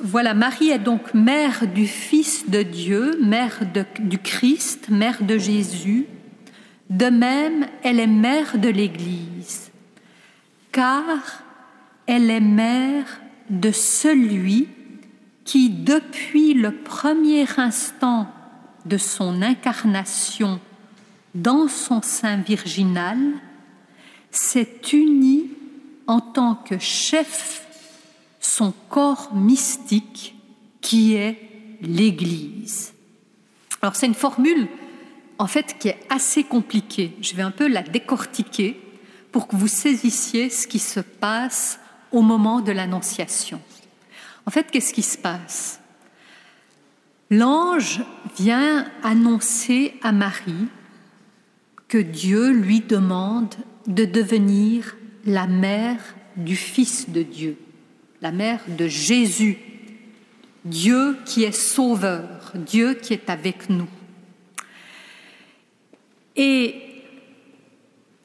voilà, 0.02 0.34
Marie 0.34 0.70
est 0.70 0.80
donc 0.80 1.14
mère 1.14 1.68
du 1.68 1.88
Fils 1.88 2.50
de 2.50 2.64
Dieu, 2.64 3.18
mère 3.22 3.60
du 4.00 4.18
Christ, 4.18 4.90
mère 4.90 5.24
de 5.24 5.38
Jésus. 5.38 6.06
De 6.90 7.08
même, 7.08 7.68
elle 7.84 8.00
est 8.00 8.08
mère 8.08 8.58
de 8.58 8.70
l'Église, 8.70 9.72
car 10.72 11.44
elle 12.06 12.30
est 12.30 12.40
mère 12.42 13.22
de 13.50 13.72
celui 13.72 14.68
qui, 15.44 15.70
depuis 15.70 16.54
le 16.54 16.72
premier 16.72 17.46
instant 17.58 18.28
de 18.86 18.98
son 18.98 19.42
incarnation 19.42 20.60
dans 21.34 21.68
son 21.68 22.02
sein 22.02 22.38
virginal, 22.38 23.18
s'est 24.32 24.80
uni 24.94 25.50
en 26.08 26.20
tant 26.20 26.56
que 26.56 26.78
chef 26.80 27.66
son 28.40 28.74
corps 28.90 29.34
mystique 29.34 30.36
qui 30.82 31.16
est 31.16 31.38
l'Église. 31.82 32.94
Alors 33.82 33.96
c'est 33.96 34.06
une 34.06 34.14
formule 34.14 34.68
en 35.38 35.48
fait 35.48 35.78
qui 35.80 35.90
est 35.90 36.00
assez 36.10 36.44
compliquée. 36.44 37.16
Je 37.22 37.36
vais 37.36 37.42
un 37.42 37.52
peu 37.52 37.68
la 37.68 37.82
décortiquer 37.82 38.80
pour 39.32 39.48
que 39.48 39.56
vous 39.56 39.68
saisissiez 39.68 40.50
ce 40.50 40.68
qui 40.68 40.80
se 40.80 41.00
passe 41.00 41.80
au 42.12 42.22
moment 42.22 42.62
de 42.62 42.72
l'Annonciation. 42.72 43.62
En 44.46 44.52
fait, 44.52 44.70
qu'est-ce 44.72 44.94
qui 44.94 45.02
se 45.02 45.18
passe? 45.18 45.80
L'ange 47.30 48.02
vient 48.38 48.86
annoncer 49.04 49.96
à 50.04 50.12
Marie 50.12 50.68
que 51.88 51.98
Dieu 51.98 52.52
lui 52.52 52.82
demande 52.82 53.54
de 53.88 54.06
devenir 54.06 54.96
la 55.26 55.48
mère 55.48 56.00
du 56.36 56.56
Fils 56.56 57.10
de 57.10 57.24
Dieu, 57.24 57.58
la 58.22 58.32
mère 58.32 58.62
de 58.68 58.88
Jésus, 58.88 59.58
Dieu 60.64 61.18
qui 61.26 61.44
est 61.44 61.52
sauveur, 61.52 62.52
Dieu 62.56 62.96
qui 62.96 63.14
est 63.14 63.30
avec 63.30 63.70
nous. 63.70 63.88
Et 66.36 66.76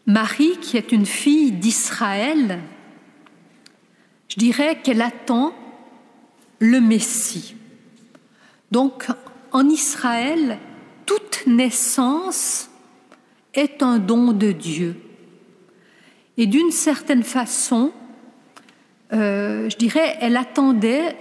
Marie, 0.07 0.59
qui 0.61 0.77
est 0.77 0.93
une 0.93 1.07
fille 1.07 1.53
d'Israël, 1.53 2.61
je 4.29 4.37
dirais 4.37 4.81
qu'elle 4.83 5.03
attend 5.03 5.55
le 6.59 6.81
Messie. 6.81 7.55
Donc, 8.71 9.07
en 9.53 9.69
Israël, 9.69 10.59
toute 11.07 11.45
naissance 11.47 12.71
est 13.55 13.83
un 13.83 13.99
don 13.99 14.33
de 14.33 14.53
Dieu. 14.53 14.97
Et 16.41 16.47
d'une 16.47 16.71
certaine 16.71 17.23
façon, 17.23 17.93
euh, 19.13 19.69
je 19.69 19.77
dirais, 19.77 20.17
elle 20.23 20.39
attendait 20.39 21.15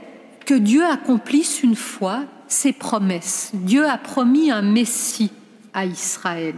que 0.46 0.54
Dieu 0.54 0.86
accomplisse 0.86 1.62
une 1.62 1.76
fois 1.76 2.24
ses 2.48 2.72
promesses. 2.72 3.52
Dieu 3.54 3.86
a 3.86 3.98
promis 3.98 4.50
un 4.50 4.62
Messie 4.62 5.34
à 5.74 5.86
Israël, 5.86 6.56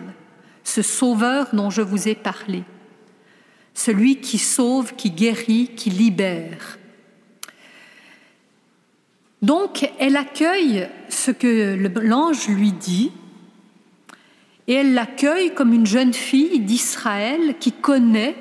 ce 0.63 0.83
Sauveur 0.83 1.47
dont 1.53 1.71
je 1.71 1.81
vous 1.81 2.07
ai 2.07 2.13
parlé, 2.13 2.63
celui 3.73 4.17
qui 4.17 4.37
sauve, 4.37 4.93
qui 4.93 5.09
guérit, 5.09 5.71
qui 5.75 5.89
libère. 5.89 6.77
Donc, 9.41 9.89
elle 9.97 10.17
accueille 10.17 10.87
ce 11.09 11.31
que 11.31 11.89
l'ange 11.99 12.47
lui 12.47 12.73
dit, 12.73 13.11
et 14.67 14.73
elle 14.75 14.93
l'accueille 14.93 15.51
comme 15.51 15.73
une 15.73 15.87
jeune 15.87 16.13
fille 16.13 16.59
d'Israël 16.59 17.55
qui 17.59 17.71
connaît 17.71 18.35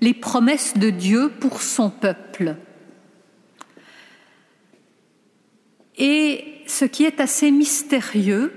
les 0.00 0.14
promesses 0.14 0.74
de 0.76 0.90
Dieu 0.90 1.30
pour 1.40 1.62
son 1.62 1.90
peuple. 1.90 2.56
Et 5.96 6.62
ce 6.66 6.84
qui 6.84 7.04
est 7.04 7.20
assez 7.20 7.50
mystérieux, 7.50 8.52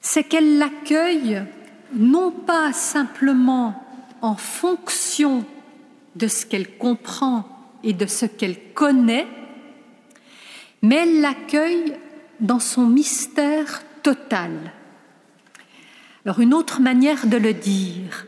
c'est 0.00 0.24
qu'elle 0.24 0.58
l'accueille 0.58 1.44
non 1.94 2.30
pas 2.30 2.72
simplement 2.72 3.84
en 4.22 4.36
fonction 4.36 5.44
de 6.16 6.26
ce 6.26 6.46
qu'elle 6.46 6.76
comprend 6.76 7.48
et 7.82 7.92
de 7.92 8.06
ce 8.06 8.26
qu'elle 8.26 8.72
connaît, 8.74 9.26
mais 10.82 10.96
elle 10.96 11.20
l'accueille 11.20 11.94
dans 12.40 12.58
son 12.58 12.86
mystère 12.86 13.82
total. 14.02 14.72
Alors 16.24 16.40
une 16.40 16.54
autre 16.54 16.80
manière 16.80 17.26
de 17.26 17.36
le 17.36 17.54
dire, 17.54 18.26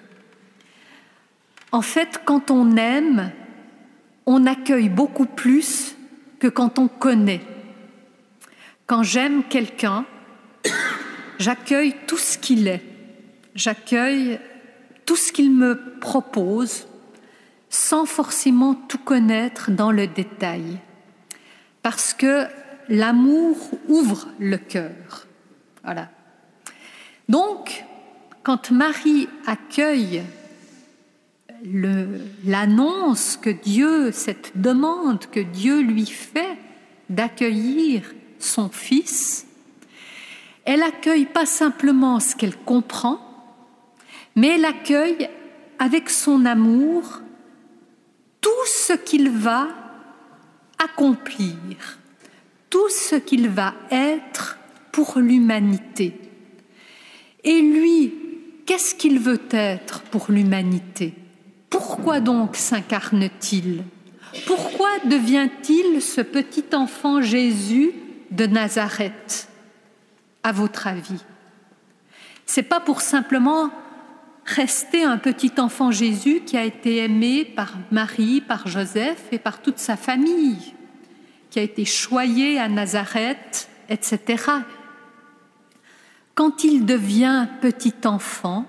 en 1.72 1.82
fait 1.82 2.20
quand 2.24 2.50
on 2.50 2.76
aime, 2.76 3.32
on 4.26 4.46
accueille 4.46 4.88
beaucoup 4.88 5.26
plus 5.26 5.96
que 6.38 6.46
quand 6.46 6.78
on 6.78 6.88
connaît. 6.88 7.40
Quand 8.86 9.02
j'aime 9.02 9.42
quelqu'un, 9.44 10.04
j'accueille 11.38 11.94
tout 12.06 12.18
ce 12.18 12.38
qu'il 12.38 12.68
est, 12.68 12.82
j'accueille 13.54 14.38
tout 15.06 15.16
ce 15.16 15.32
qu'il 15.32 15.50
me 15.50 15.98
propose 15.98 16.86
sans 17.68 18.04
forcément 18.04 18.74
tout 18.74 18.98
connaître 18.98 19.70
dans 19.70 19.90
le 19.90 20.06
détail 20.06 20.78
parce 21.82 22.12
que 22.12 22.46
l'amour 22.88 23.56
ouvre 23.88 24.28
le 24.38 24.58
cœur. 24.58 25.26
Voilà. 25.82 26.10
Donc, 27.28 27.84
quand 28.42 28.70
Marie 28.70 29.28
accueille 29.46 30.22
l'annonce 32.44 33.36
que 33.36 33.50
Dieu, 33.50 34.10
cette 34.12 34.52
demande 34.60 35.26
que 35.26 35.40
Dieu 35.40 35.80
lui 35.80 36.06
fait 36.06 36.56
d'accueillir 37.08 38.02
son 38.38 38.68
fils, 38.68 39.46
elle 40.64 40.82
accueille 40.82 41.26
pas 41.26 41.46
simplement 41.46 42.20
ce 42.20 42.36
qu'elle 42.36 42.56
comprend, 42.56 43.20
mais 44.36 44.48
elle 44.48 44.64
accueille 44.64 45.28
avec 45.78 46.10
son 46.10 46.44
amour 46.46 47.20
tout 48.40 48.50
ce 48.66 48.92
qu'il 48.92 49.30
va 49.30 49.68
accomplir 50.78 51.98
tout 52.72 52.88
ce 52.88 53.16
qu'il 53.16 53.50
va 53.50 53.74
être 53.90 54.58
pour 54.92 55.18
l'humanité. 55.18 56.18
Et 57.44 57.60
lui, 57.60 58.14
qu'est-ce 58.64 58.94
qu'il 58.94 59.18
veut 59.18 59.42
être 59.50 60.00
pour 60.04 60.26
l'humanité? 60.30 61.12
Pourquoi 61.72 62.20
donc 62.20 62.54
s'incarne-t-il? 62.54 63.82
Pourquoi 64.46 64.90
devient-il 65.06 66.02
ce 66.02 66.20
petit 66.20 66.66
enfant 66.74 67.22
Jésus 67.22 67.92
de 68.30 68.46
Nazareth? 68.46 69.48
À 70.42 70.52
votre 70.52 70.86
avis 70.86 71.24
C'est 72.44 72.62
pas 72.62 72.80
pour 72.80 73.00
simplement 73.00 73.70
rester 74.44 75.02
un 75.02 75.16
petit 75.16 75.52
enfant 75.56 75.90
Jésus 75.90 76.42
qui 76.44 76.58
a 76.58 76.64
été 76.64 76.98
aimé 76.98 77.46
par 77.46 77.72
Marie, 77.90 78.42
par 78.42 78.66
Joseph 78.66 79.24
et 79.32 79.38
par 79.38 79.62
toute 79.62 79.78
sa 79.78 79.96
famille, 79.96 80.74
qui 81.48 81.58
a 81.58 81.62
été 81.62 81.86
choyé 81.86 82.58
à 82.58 82.68
Nazareth, 82.68 83.70
etc. 83.88 84.44
Quand 86.34 86.64
il 86.64 86.84
devient 86.84 87.46
petit 87.62 87.94
enfant, 88.04 88.66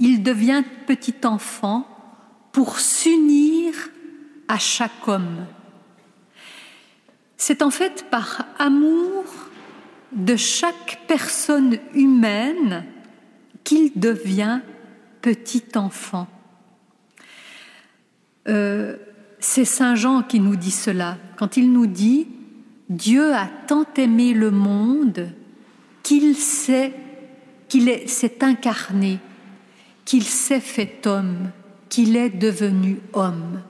il 0.00 0.24
devient 0.24 0.64
petit 0.86 1.14
enfant 1.24 1.86
pour 2.54 2.78
s'unir 2.78 3.74
à 4.46 4.58
chaque 4.58 5.08
homme. 5.08 5.44
C'est 7.36 7.62
en 7.62 7.70
fait 7.70 8.06
par 8.10 8.46
amour 8.60 9.24
de 10.12 10.36
chaque 10.36 11.00
personne 11.08 11.78
humaine 11.94 12.86
qu'il 13.64 13.98
devient 13.98 14.60
petit 15.20 15.64
enfant. 15.74 16.28
Euh, 18.46 18.98
c'est 19.40 19.64
Saint 19.64 19.96
Jean 19.96 20.22
qui 20.22 20.38
nous 20.38 20.54
dit 20.54 20.70
cela, 20.70 21.18
quand 21.36 21.56
il 21.56 21.72
nous 21.72 21.88
dit 21.88 22.28
Dieu 22.88 23.34
a 23.34 23.48
tant 23.66 23.86
aimé 23.96 24.32
le 24.32 24.52
monde 24.52 25.32
qu'il 26.04 26.36
s'est, 26.36 26.94
qu'il 27.68 28.08
s'est 28.08 28.44
incarné, 28.44 29.18
qu'il 30.04 30.22
s'est 30.22 30.60
fait 30.60 31.04
homme, 31.08 31.50
qu'il 31.88 32.16
est 32.16 32.30
devenu 32.30 33.00
homme. 33.12 33.62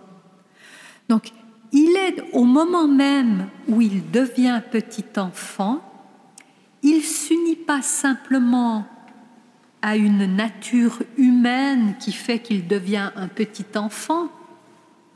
Donc, 1.08 1.32
il 1.72 1.96
est 1.96 2.22
au 2.32 2.44
moment 2.44 2.86
même 2.86 3.48
où 3.68 3.80
il 3.80 4.10
devient 4.10 4.60
petit 4.70 5.04
enfant, 5.16 5.80
il 6.82 7.02
s'unit 7.02 7.56
pas 7.56 7.82
simplement 7.82 8.86
à 9.82 9.96
une 9.96 10.36
nature 10.36 11.02
humaine 11.18 11.96
qui 11.98 12.12
fait 12.12 12.38
qu'il 12.38 12.66
devient 12.66 13.10
un 13.16 13.28
petit 13.28 13.66
enfant 13.76 14.28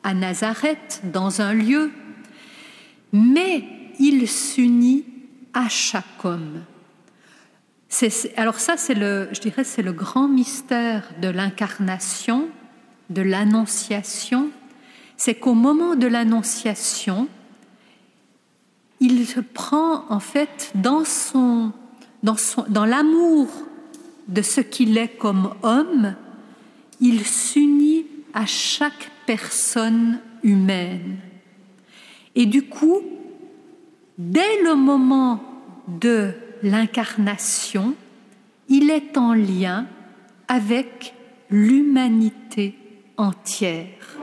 à 0.02 0.14
Nazareth, 0.14 1.02
dans 1.04 1.40
un 1.40 1.54
lieu, 1.54 1.90
mais 3.12 3.64
il 3.98 4.28
s'unit 4.28 5.04
à 5.54 5.68
chaque 5.68 6.24
homme. 6.24 6.62
alors 8.36 8.60
ça, 8.60 8.76
c'est 8.76 8.94
le, 8.94 9.28
je 9.32 9.40
dirais, 9.40 9.64
c'est 9.64 9.82
le 9.82 9.92
grand 9.92 10.28
mystère 10.28 11.08
de 11.20 11.28
l'incarnation, 11.28 12.47
de 13.10 13.22
l'annonciation. 13.22 14.50
C'est 15.16 15.34
qu'au 15.34 15.54
moment 15.54 15.96
de 15.96 16.06
l'annonciation, 16.06 17.28
il 19.00 19.26
se 19.26 19.40
prend 19.40 20.04
en 20.10 20.20
fait 20.20 20.72
dans 20.74 21.02
dans 22.22 22.84
l'amour 22.84 23.48
de 24.28 24.42
ce 24.42 24.60
qu'il 24.60 24.98
est 24.98 25.16
comme 25.16 25.54
homme, 25.62 26.14
il 27.00 27.24
s'unit 27.24 28.06
à 28.34 28.44
chaque 28.46 29.10
personne 29.26 30.20
humaine. 30.42 31.18
Et 32.34 32.46
du 32.46 32.62
coup, 32.62 33.00
dès 34.18 34.62
le 34.62 34.74
moment 34.74 35.42
de 35.88 36.32
l'incarnation, 36.62 37.94
il 38.68 38.90
est 38.90 39.16
en 39.16 39.32
lien 39.32 39.86
avec 40.48 41.14
l'humanité 41.50 42.74
entière. 43.18 44.16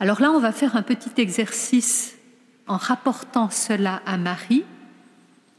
Alors 0.00 0.20
là, 0.20 0.30
on 0.30 0.40
va 0.40 0.52
faire 0.52 0.76
un 0.76 0.82
petit 0.82 1.20
exercice 1.20 2.16
en 2.66 2.76
rapportant 2.76 3.50
cela 3.50 4.00
à 4.06 4.16
Marie. 4.16 4.64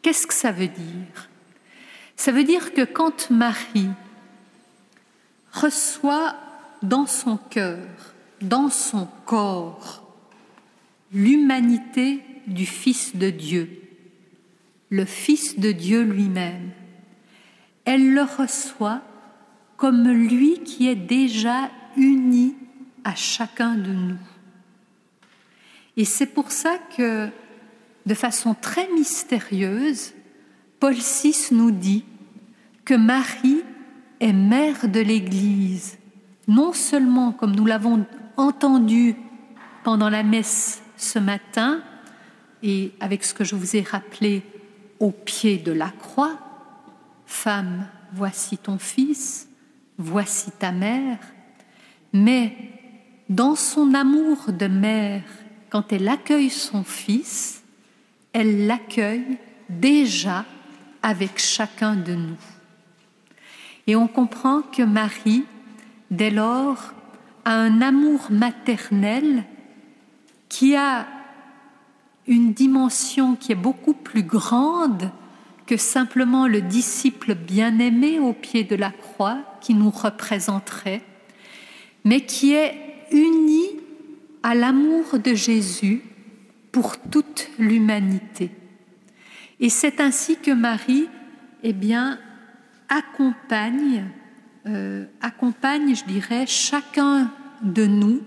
Qu'est-ce 0.02 0.26
que 0.26 0.34
ça 0.34 0.52
veut 0.52 0.68
dire? 0.68 1.30
Ça 2.16 2.32
veut 2.32 2.44
dire 2.44 2.74
que 2.74 2.84
quand 2.84 3.30
Marie 3.30 3.90
reçoit 5.52 6.36
dans 6.82 7.06
son 7.06 7.38
cœur, 7.38 7.88
dans 8.42 8.70
son 8.70 9.08
corps, 9.26 10.04
l'humanité 11.14 12.24
du 12.48 12.66
Fils 12.66 13.16
de 13.16 13.30
Dieu, 13.30 13.82
le 14.90 15.06
Fils 15.06 15.60
de 15.60 15.72
Dieu 15.72 16.04
lui-même, 16.04 16.72
elle 17.86 18.14
le 18.14 18.24
reçoit 18.24 19.02
comme 19.78 20.08
lui 20.08 20.60
qui 20.64 20.88
est 20.88 20.96
déjà 20.96 21.70
uni 21.98 22.56
à 23.04 23.16
chacun 23.16 23.76
de 23.76 23.92
nous. 23.92 24.18
Et 25.98 26.06
c'est 26.06 26.26
pour 26.26 26.52
ça 26.52 26.78
que, 26.98 27.30
de 28.06 28.14
façon 28.14 28.56
très 28.60 28.88
mystérieuse, 28.94 30.14
Paul 30.80 30.96
VI 30.96 31.36
nous 31.52 31.72
dit 31.72 32.06
que 32.84 32.94
Marie 32.94 33.64
est 34.20 34.34
mère 34.34 34.88
de 34.88 35.00
l'Église, 35.00 35.98
non 36.48 36.74
seulement 36.74 37.32
comme 37.32 37.56
nous 37.56 37.66
l'avons 37.66 38.06
entendu 38.38 39.16
pendant 39.84 40.10
la 40.10 40.24
messe 40.24 40.82
ce 40.98 41.20
matin, 41.20 41.82
et 42.64 42.94
avec 43.00 43.24
ce 43.24 43.34
que 43.34 43.44
je 43.44 43.56
vous 43.56 43.76
ai 43.76 43.82
rappelé 43.82 44.42
au 45.00 45.12
pied 45.12 45.58
de 45.58 45.72
la 45.72 45.90
croix, 45.90 46.40
Femme, 47.28 47.88
voici 48.14 48.58
ton 48.58 48.78
fils, 48.78 49.50
voici 49.98 50.52
ta 50.52 50.72
mère, 50.72 51.20
mais 52.14 52.56
dans 53.30 53.56
son 53.56 53.94
amour 53.94 54.52
de 54.52 54.68
mère, 54.68 55.24
quand 55.70 55.92
elle 55.92 56.08
accueille 56.08 56.50
son 56.50 56.84
fils, 56.84 57.64
elle 58.34 58.68
l'accueille 58.68 59.38
déjà 59.70 60.46
avec 61.02 61.38
chacun 61.38 61.96
de 61.96 62.14
nous. 62.14 62.38
Et 63.88 63.96
on 63.96 64.08
comprend 64.08 64.62
que 64.62 64.84
Marie, 64.84 65.46
dès 66.12 66.32
lors, 66.32 66.94
a 67.46 67.54
un 67.54 67.82
amour 67.82 68.28
maternel 68.30 69.44
qui 70.50 70.76
a 70.76 71.08
une 72.28 72.54
dimension 72.54 73.36
qui 73.36 73.52
est 73.52 73.56
beaucoup 73.56 73.94
plus 73.94 74.24
grande 74.24 75.12
que 75.66 75.78
simplement 75.78 76.48
le 76.48 76.62
disciple 76.62 77.36
bien-aimé 77.36 78.20
au 78.20 78.34
pied 78.34 78.64
de 78.64 78.76
la 78.76 78.92
croix 78.92 79.40
qui 79.62 79.74
nous 79.74 79.90
représenterait, 79.90 81.02
mais 82.04 82.22
qui 82.22 82.54
est 82.54 82.76
uni 83.12 83.66
à 84.44 84.54
l'amour 84.54 85.18
de 85.18 85.34
Jésus 85.34 86.02
pour 86.72 86.98
toute 86.98 87.50
l'humanité. 87.58 88.52
Et 89.60 89.70
c'est 89.70 90.00
ainsi 90.02 90.38
que 90.38 90.52
Marie, 90.52 91.08
eh 91.64 91.74
bien, 91.74 92.20
accompagne, 92.90 94.06
euh, 94.68 95.06
accompagne, 95.22 95.96
je 95.96 96.06
dirais, 96.06 96.46
chacun 96.46 97.32
de 97.64 97.86
nous, 97.86 98.22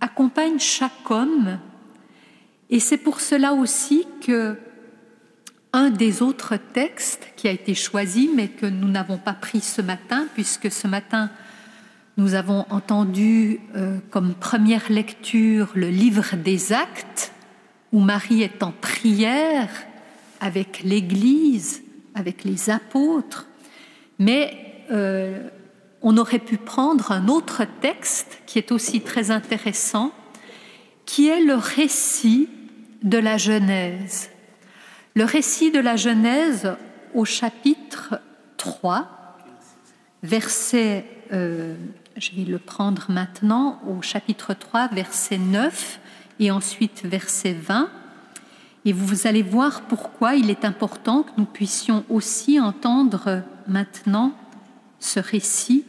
accompagne 0.00 0.58
chaque 0.58 1.10
homme. 1.10 1.58
Et 2.70 2.78
c'est 2.78 2.98
pour 2.98 3.20
cela 3.20 3.54
aussi 3.54 4.06
que 4.24 4.56
un 5.72 5.90
des 5.90 6.22
autres 6.22 6.56
textes 6.56 7.28
qui 7.36 7.48
a 7.48 7.50
été 7.50 7.74
choisi, 7.74 8.30
mais 8.34 8.48
que 8.48 8.66
nous 8.66 8.88
n'avons 8.88 9.18
pas 9.18 9.32
pris 9.32 9.60
ce 9.60 9.80
matin, 9.80 10.26
puisque 10.34 10.70
ce 10.70 10.86
matin 10.86 11.30
nous 12.18 12.34
avons 12.34 12.66
entendu 12.68 13.60
euh, 13.74 13.98
comme 14.10 14.34
première 14.34 14.92
lecture 14.92 15.70
le 15.74 15.88
livre 15.88 16.36
des 16.36 16.72
actes, 16.72 17.32
où 17.90 18.00
Marie 18.00 18.42
est 18.42 18.62
en 18.62 18.72
prière 18.72 19.70
avec 20.40 20.82
l'Église, 20.82 21.82
avec 22.14 22.44
les 22.44 22.68
apôtres, 22.68 23.46
mais 24.18 24.84
euh, 24.90 25.48
on 26.02 26.18
aurait 26.18 26.38
pu 26.38 26.58
prendre 26.58 27.12
un 27.12 27.28
autre 27.28 27.62
texte 27.80 28.40
qui 28.44 28.58
est 28.58 28.72
aussi 28.72 29.00
très 29.00 29.30
intéressant, 29.30 30.12
qui 31.06 31.28
est 31.28 31.42
le 31.42 31.54
récit 31.54 32.48
de 33.02 33.18
la 33.18 33.38
Genèse. 33.38 34.31
Le 35.14 35.24
récit 35.24 35.70
de 35.70 35.78
la 35.78 35.96
Genèse 35.96 36.74
au 37.12 37.26
chapitre 37.26 38.20
3, 38.56 39.36
verset, 40.22 41.04
euh, 41.32 41.74
je 42.16 42.30
vais 42.32 42.44
le 42.44 42.58
prendre 42.58 43.10
maintenant, 43.10 43.82
au 43.86 44.00
chapitre 44.00 44.54
3, 44.54 44.88
verset 44.88 45.36
9 45.36 46.00
et 46.40 46.50
ensuite 46.50 47.04
verset 47.04 47.52
20. 47.52 47.90
Et 48.86 48.94
vous 48.94 49.26
allez 49.26 49.42
voir 49.42 49.82
pourquoi 49.82 50.34
il 50.34 50.48
est 50.48 50.64
important 50.64 51.24
que 51.24 51.32
nous 51.36 51.44
puissions 51.44 52.06
aussi 52.08 52.58
entendre 52.58 53.42
maintenant 53.66 54.32
ce 54.98 55.20
récit. 55.20 55.84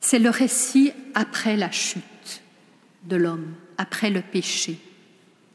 C'est 0.00 0.20
le 0.20 0.30
récit 0.30 0.92
après 1.14 1.56
la 1.56 1.72
chute 1.72 2.42
de 3.04 3.16
l'homme, 3.16 3.54
après 3.78 4.10
le 4.10 4.22
péché, 4.22 4.78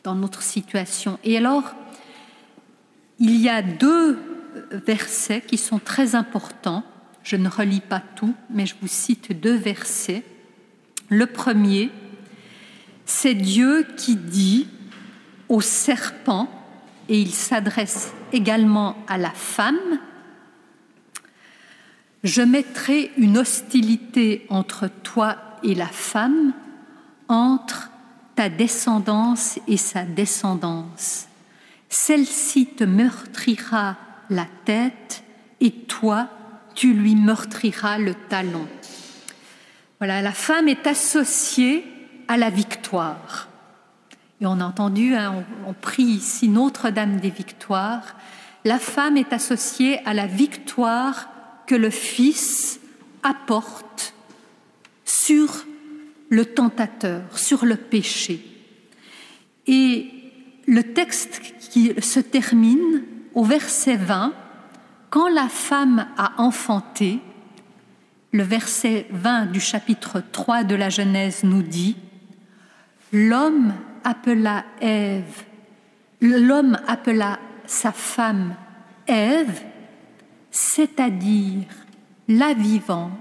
dans 0.04 0.16
notre 0.16 0.42
situation. 0.42 1.20
Et 1.24 1.38
alors, 1.38 1.76
il 3.20 3.36
y 3.36 3.50
a 3.50 3.62
deux 3.62 4.18
versets 4.72 5.42
qui 5.42 5.58
sont 5.58 5.80
très 5.80 6.16
importants. 6.16 6.84
Je 7.24 7.36
ne 7.36 7.50
relis 7.50 7.82
pas 7.82 8.02
tout, 8.16 8.34
mais 8.50 8.66
je 8.66 8.76
vous 8.82 8.88
cite 8.88 9.40
deux 9.40 9.56
versets. 9.56 10.24
Le 11.10 11.26
premier, 11.26 11.90
c'est 13.06 13.36
Dieu 13.36 13.86
qui 13.98 14.16
dit 14.16 14.68
au 15.48 15.62
serpent, 15.62 16.48
et 17.10 17.20
il 17.20 17.34
s'adresse 17.34 18.14
également 18.32 18.96
à 19.08 19.18
la 19.18 19.32
femme, 19.32 20.00
Je 22.24 22.42
mettrai 22.42 23.12
une 23.18 23.38
hostilité 23.38 24.46
entre 24.50 24.90
toi 24.90 25.38
et 25.64 25.74
la 25.74 25.88
femme, 25.88 26.54
entre 27.30 27.90
descendance 28.48 29.60
et 29.68 29.76
sa 29.76 30.04
descendance. 30.04 31.28
Celle-ci 31.90 32.68
te 32.68 32.86
meurtrira 32.86 33.98
la 34.30 34.46
tête 34.64 35.24
et 35.60 35.72
toi, 35.72 36.30
tu 36.76 36.94
lui 36.94 37.16
meurtriras 37.16 37.98
le 37.98 38.14
talon. 38.14 38.68
Voilà, 39.98 40.22
la 40.22 40.32
femme 40.32 40.70
est 40.70 40.88
associée 40.88 41.84
à 42.30 42.38
la 42.38 42.50
victoire. 42.50 43.50
Et 44.40 44.46
on 44.46 44.62
a 44.62 44.66
entendu, 44.66 45.16
hein, 45.16 45.44
on, 45.66 45.72
on 45.72 45.74
prie 45.74 46.04
ici 46.04 46.48
Notre-Dame 46.48 47.20
des 47.20 47.32
Victoires. 47.32 48.16
La 48.64 48.80
femme 48.80 49.18
est 49.18 49.34
associée 49.34 50.00
à 50.06 50.14
la 50.14 50.28
victoire 50.28 51.28
que 51.68 51.76
le 51.76 51.90
Fils 51.90 52.80
apporte 53.24 54.14
sur 55.04 55.66
le 56.30 56.46
tentateur, 56.46 57.38
sur 57.38 57.66
le 57.66 57.76
péché. 57.76 58.40
Et 59.68 60.08
le 60.68 60.94
texte 60.94 61.42
qui 61.60 61.94
se 62.02 62.20
termine 62.20 63.04
au 63.34 63.44
verset 63.44 63.96
20, 63.96 64.34
quand 65.10 65.28
la 65.28 65.48
femme 65.48 66.08
a 66.18 66.34
enfanté, 66.42 67.20
le 68.32 68.44
verset 68.44 69.08
20 69.12 69.48
du 69.48 69.60
chapitre 69.60 70.22
3 70.32 70.64
de 70.64 70.76
la 70.76 70.90
Genèse 70.90 71.44
nous 71.44 71.64
dit 71.64 71.96
L'homme 73.12 73.74
appela 74.04 74.66
Ève, 74.82 75.44
l'homme 76.22 76.78
appela 76.88 77.40
sa 77.66 77.92
femme 77.92 78.56
Ève, 79.08 79.64
c'est-à-dire 80.52 81.66
la 82.28 82.54
vivante, 82.54 83.12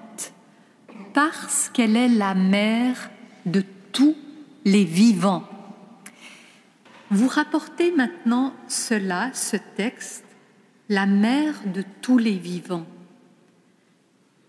parce 1.19 1.69
qu'elle 1.71 1.97
est 1.97 2.09
la 2.09 2.33
mère 2.33 3.11
de 3.45 3.65
tous 3.91 4.15
les 4.65 4.85
vivants. 4.85 5.43
Vous 7.11 7.27
rapportez 7.27 7.91
maintenant 7.91 8.53
cela, 8.69 9.31
ce 9.35 9.57
texte, 9.75 10.25
la 10.89 11.07
mère 11.07 11.55
de 11.75 11.83
tous 12.03 12.19
les 12.19 12.37
vivants 12.37 12.87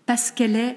parce 0.06 0.30
qu'elle 0.30 0.54
est 0.54 0.76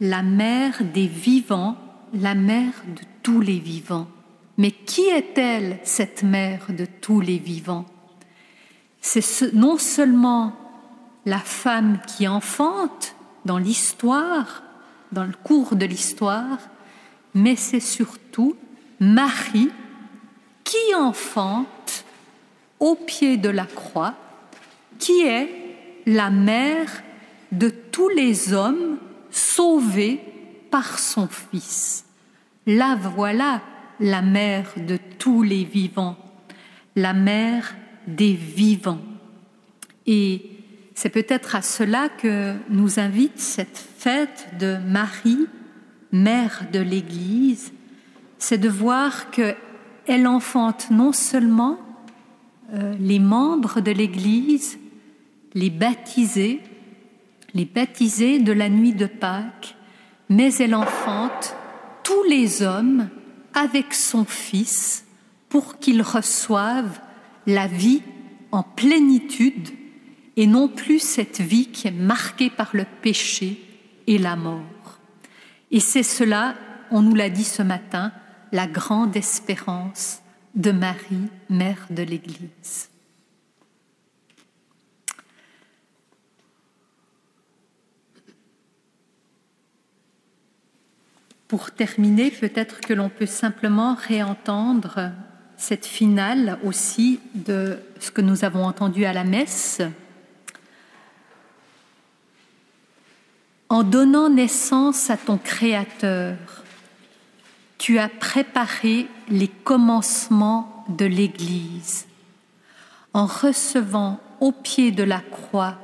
la 0.00 0.22
mère 0.22 0.82
des 0.94 1.06
vivants, 1.06 1.76
la 2.14 2.34
mère 2.34 2.72
de 2.86 3.02
tous 3.22 3.42
les 3.42 3.58
vivants. 3.58 4.08
Mais 4.56 4.70
qui 4.70 5.02
est-elle, 5.02 5.80
cette 5.82 6.22
mère 6.22 6.64
de 6.70 6.86
tous 6.86 7.20
les 7.20 7.38
vivants? 7.38 7.84
C'est 9.02 9.52
non 9.52 9.76
seulement 9.76 10.56
la 11.26 11.40
femme 11.40 12.00
qui 12.06 12.26
enfante 12.26 13.14
dans 13.44 13.58
l'histoire, 13.58 14.62
dans 15.12 15.24
le 15.24 15.34
cours 15.44 15.76
de 15.76 15.86
l'histoire, 15.86 16.58
mais 17.34 17.56
c'est 17.56 17.80
surtout 17.80 18.56
Marie 19.00 19.70
qui 20.64 20.94
enfante 20.94 22.04
au 22.80 22.94
pied 22.94 23.36
de 23.36 23.48
la 23.48 23.66
croix, 23.66 24.14
qui 24.98 25.22
est 25.22 25.48
la 26.06 26.30
mère 26.30 27.02
de 27.52 27.68
tous 27.68 28.08
les 28.08 28.52
hommes 28.52 28.98
sauvés 29.30 30.20
par 30.70 30.98
son 30.98 31.28
Fils. 31.28 32.04
Là 32.66 32.96
voilà 32.96 33.62
la 34.00 34.22
mère 34.22 34.72
de 34.76 34.98
tous 35.18 35.42
les 35.42 35.64
vivants, 35.64 36.16
la 36.94 37.12
mère 37.12 37.74
des 38.06 38.32
vivants. 38.32 39.00
Et 40.06 40.55
c'est 40.96 41.10
peut-être 41.10 41.54
à 41.54 41.62
cela 41.62 42.08
que 42.08 42.54
nous 42.70 42.98
invite 42.98 43.38
cette 43.38 43.76
fête 43.76 44.48
de 44.58 44.78
Marie, 44.78 45.46
mère 46.10 46.64
de 46.72 46.80
l'Église, 46.80 47.72
c'est 48.38 48.56
de 48.56 48.70
voir 48.70 49.30
qu'elle 49.30 50.26
enfante 50.26 50.90
non 50.90 51.12
seulement 51.12 51.78
euh, 52.72 52.94
les 52.98 53.18
membres 53.18 53.82
de 53.82 53.90
l'Église, 53.90 54.78
les 55.52 55.68
baptisés, 55.68 56.62
les 57.52 57.66
baptisés 57.66 58.38
de 58.38 58.52
la 58.52 58.70
nuit 58.70 58.94
de 58.94 59.06
Pâques, 59.06 59.76
mais 60.30 60.54
elle 60.54 60.74
enfante 60.74 61.54
tous 62.04 62.22
les 62.22 62.62
hommes 62.62 63.10
avec 63.52 63.92
son 63.92 64.24
Fils 64.24 65.04
pour 65.50 65.78
qu'ils 65.78 66.02
reçoivent 66.02 67.00
la 67.46 67.66
vie 67.66 68.00
en 68.50 68.62
plénitude 68.62 69.68
et 70.36 70.46
non 70.46 70.68
plus 70.68 70.98
cette 70.98 71.40
vie 71.40 71.68
qui 71.68 71.88
est 71.88 71.92
marquée 71.92 72.50
par 72.50 72.70
le 72.74 72.84
péché 73.02 73.60
et 74.06 74.18
la 74.18 74.36
mort. 74.36 74.98
Et 75.70 75.80
c'est 75.80 76.02
cela, 76.02 76.54
on 76.90 77.02
nous 77.02 77.14
l'a 77.14 77.30
dit 77.30 77.44
ce 77.44 77.62
matin, 77.62 78.12
la 78.52 78.66
grande 78.66 79.16
espérance 79.16 80.20
de 80.54 80.70
Marie, 80.70 81.28
mère 81.50 81.86
de 81.90 82.02
l'Église. 82.02 82.90
Pour 91.48 91.70
terminer, 91.70 92.30
peut-être 92.30 92.80
que 92.80 92.92
l'on 92.92 93.08
peut 93.08 93.26
simplement 93.26 93.94
réentendre 93.94 95.12
cette 95.56 95.86
finale 95.86 96.58
aussi 96.64 97.20
de 97.34 97.78
ce 98.00 98.10
que 98.10 98.20
nous 98.20 98.44
avons 98.44 98.64
entendu 98.64 99.04
à 99.04 99.12
la 99.12 99.24
messe. 99.24 99.80
En 103.68 103.82
donnant 103.82 104.28
naissance 104.28 105.10
à 105.10 105.16
ton 105.16 105.38
Créateur, 105.38 106.36
tu 107.78 107.98
as 107.98 108.08
préparé 108.08 109.08
les 109.28 109.48
commencements 109.48 110.84
de 110.88 111.04
l'Église. 111.04 112.06
En 113.12 113.26
recevant 113.26 114.20
au 114.40 114.52
pied 114.52 114.92
de 114.92 115.02
la 115.02 115.20
croix 115.20 115.78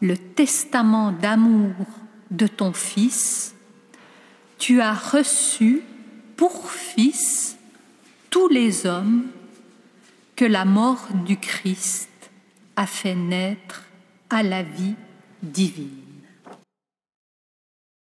le 0.00 0.18
testament 0.18 1.12
d'amour 1.12 1.72
de 2.30 2.46
ton 2.46 2.74
Fils, 2.74 3.54
tu 4.58 4.82
as 4.82 4.92
reçu 4.92 5.82
pour 6.36 6.70
fils 6.70 7.56
tous 8.28 8.48
les 8.48 8.86
hommes 8.86 9.26
que 10.36 10.44
la 10.44 10.64
mort 10.64 11.06
du 11.24 11.38
Christ 11.38 12.10
a 12.76 12.86
fait 12.86 13.14
naître 13.14 13.84
à 14.28 14.42
la 14.42 14.62
vie 14.62 14.94
divine. 15.42 16.03